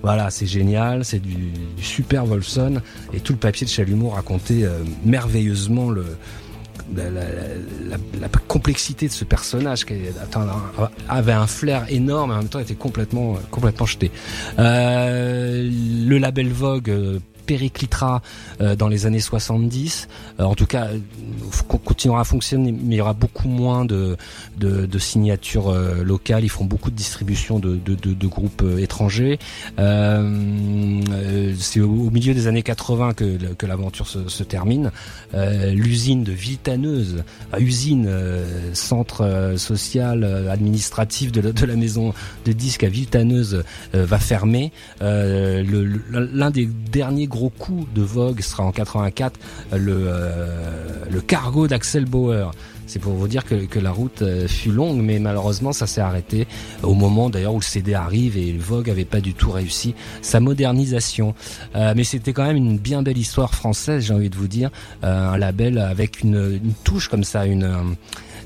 Voilà, 0.03 0.30
c'est 0.30 0.46
génial, 0.46 1.05
c'est 1.05 1.20
du, 1.20 1.53
super 1.80 2.26
Wolfson 2.26 2.80
et 3.12 3.20
tout 3.20 3.32
le 3.32 3.38
papier 3.38 3.64
de 3.64 3.70
Chalumeau 3.70 4.09
racontait 4.11 4.64
euh, 4.64 4.82
merveilleusement 5.05 5.90
le 5.90 6.05
la, 6.94 8.28
complexité 8.48 9.07
de 9.07 9.12
ce 9.12 9.24
personnage 9.24 9.84
qui 9.86 9.94
avait 11.09 11.32
un 11.32 11.46
flair 11.46 11.86
énorme 11.88 12.30
et 12.30 12.34
en 12.34 12.38
même 12.38 12.48
temps 12.48 12.59
était 12.59 12.74
complètement 12.74 13.36
complètement 13.50 13.86
jeté. 13.86 14.11
Euh, 14.59 15.70
le 16.07 16.18
label 16.18 16.48
Vogue 16.48 16.90
euh, 16.90 17.18
périclitera 17.43 18.22
euh, 18.61 18.76
dans 18.76 18.88
les 18.88 19.07
années 19.07 19.20
70. 19.20 20.09
Euh, 20.40 20.45
en 20.45 20.55
tout 20.55 20.66
cas, 20.66 20.86
euh, 20.86 20.99
con- 21.68 21.78
continuera 21.78 22.20
à 22.20 22.24
fonctionner, 22.24 22.72
mais 22.72 22.97
il 22.97 22.99
y 22.99 23.01
aura 23.01 23.12
beaucoup 23.12 23.49
moins 23.49 23.84
de, 23.84 24.16
signatures 24.99 25.72
locales. 26.05 26.45
Ils 26.45 26.49
feront 26.49 26.64
beaucoup 26.64 26.90
de 26.90 26.97
distribution 26.97 27.59
de, 27.59 28.26
groupes 28.26 28.64
étrangers. 28.78 29.38
C'est 29.76 31.80
au, 31.80 32.11
milieu 32.11 32.34
des 32.34 32.47
années 32.47 32.62
80 32.62 33.14
que, 33.14 33.55
que 33.55 33.66
l'aventure 33.66 34.07
se, 34.07 34.43
termine. 34.43 34.90
L'usine 35.34 36.24
de 36.24 36.32
Villetaneuse, 36.32 37.24
usine, 37.59 38.09
centre 38.74 39.55
social, 39.57 40.24
administratif 40.51 41.32
de 41.32 41.66
la, 41.66 41.76
maison 41.76 42.12
de 42.45 42.53
disques 42.53 42.84
à 42.84 42.88
Villetaneuse 42.88 43.64
va 43.93 44.18
fermer. 44.18 44.72
L'un 45.01 46.51
des 46.51 46.66
derniers 46.66 47.26
gros 47.33 47.49
coups 47.49 47.87
de 47.95 48.03
Vogue 48.03 48.43
sera 48.43 48.62
en 48.62 48.72
84 48.72 49.41
euh, 49.72 49.78
le, 49.78 49.95
euh, 50.07 51.05
le 51.11 51.20
cargo 51.20 51.66
d'Axel 51.66 52.05
Bauer. 52.05 52.51
C'est 52.87 52.99
pour 52.99 53.14
vous 53.14 53.26
dire 53.26 53.47
que, 53.47 53.55
que 53.64 53.78
la 53.78 53.91
route 53.91 54.20
euh, 54.20 54.47
fut 54.47 54.70
longue, 54.70 55.01
mais 55.01 55.18
malheureusement 55.18 55.72
ça 55.72 55.87
s'est 55.87 56.03
arrêté 56.03 56.47
au 56.83 56.93
moment 56.93 57.30
d'ailleurs 57.30 57.55
où 57.55 57.61
le 57.61 57.64
CD 57.64 57.95
arrive 57.95 58.37
et 58.37 58.53
Vogue 58.53 58.91
avait 58.91 59.07
pas 59.07 59.20
du 59.20 59.33
tout 59.33 59.51
réussi 59.51 59.95
sa 60.20 60.41
modernisation. 60.41 61.35
Mais 61.74 62.05
c'était 62.05 62.33
quand 62.33 62.45
même 62.45 62.57
une 62.57 62.78
bien 62.78 63.03
belle 63.03 63.18
histoire 63.18 63.55
française, 63.55 64.05
j'ai 64.05 64.14
envie 64.14 64.30
de 64.30 64.37
vous 64.37 64.49
dire, 64.49 64.70
un 65.03 65.39
label 65.39 65.78
avec 65.78 66.20
une, 66.20 66.61
touche 66.85 67.09
comme 67.09 67.24
ça, 67.24 67.47
une 67.47 67.97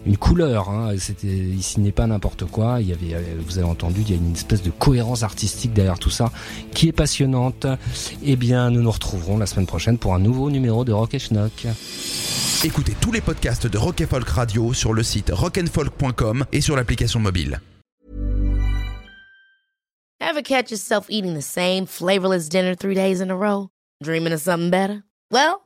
une 0.06 0.16
couleur. 0.16 0.70
Hein. 0.70 0.94
C'était 0.98 1.26
ici 1.26 1.80
n'est 1.80 1.92
pas 1.92 2.06
n'importe 2.06 2.44
quoi. 2.44 2.80
Il 2.80 2.88
y 2.88 2.92
avait, 2.92 3.14
euh, 3.14 3.34
vous 3.44 3.58
avez 3.58 3.66
entendu, 3.66 4.02
il 4.02 4.10
y 4.10 4.12
a 4.14 4.16
une 4.16 4.32
espèce 4.32 4.62
de 4.62 4.70
cohérence 4.70 5.22
artistique 5.22 5.72
derrière 5.72 5.98
tout 5.98 6.10
ça, 6.10 6.30
qui 6.72 6.88
est 6.88 6.92
passionnante. 6.92 7.66
Eh 8.22 8.36
bien, 8.36 8.70
nous 8.70 8.82
nous 8.82 8.90
retrouverons 8.90 9.38
la 9.38 9.46
semaine 9.46 9.66
prochaine 9.66 9.98
pour 9.98 10.14
un 10.14 10.18
nouveau 10.18 10.50
numéro 10.50 10.84
de 10.84 10.92
Rock 10.92 11.14
et 11.14 11.18
Schnock. 11.18 11.66
Écoutez 12.64 12.94
tous 13.00 13.12
les 13.12 13.20
podcasts 13.20 13.66
de 13.66 13.76
Rock 13.76 14.00
and 14.00 14.06
Folk 14.08 14.28
Radio 14.28 14.72
sur 14.72 14.92
le 14.92 15.02
site 15.02 15.30
rockandfolk.com 15.32 16.46
et 16.52 16.60
sur 16.60 16.76
l'application 16.76 17.20
mobile. 17.20 17.60
Ever 20.18 20.42
catch 20.42 20.70
yourself 20.70 21.06
eating 21.08 21.34
the 21.34 21.42
same 21.42 21.86
flavorless 21.86 22.48
dinner 22.48 22.74
three 22.74 22.94
days 22.94 23.20
in 23.20 23.30
a 23.30 23.36
row? 23.36 23.68
Dreaming 24.02 24.32
of 24.32 24.40
something 24.40 24.70
better? 24.70 25.02
Well, 25.30 25.65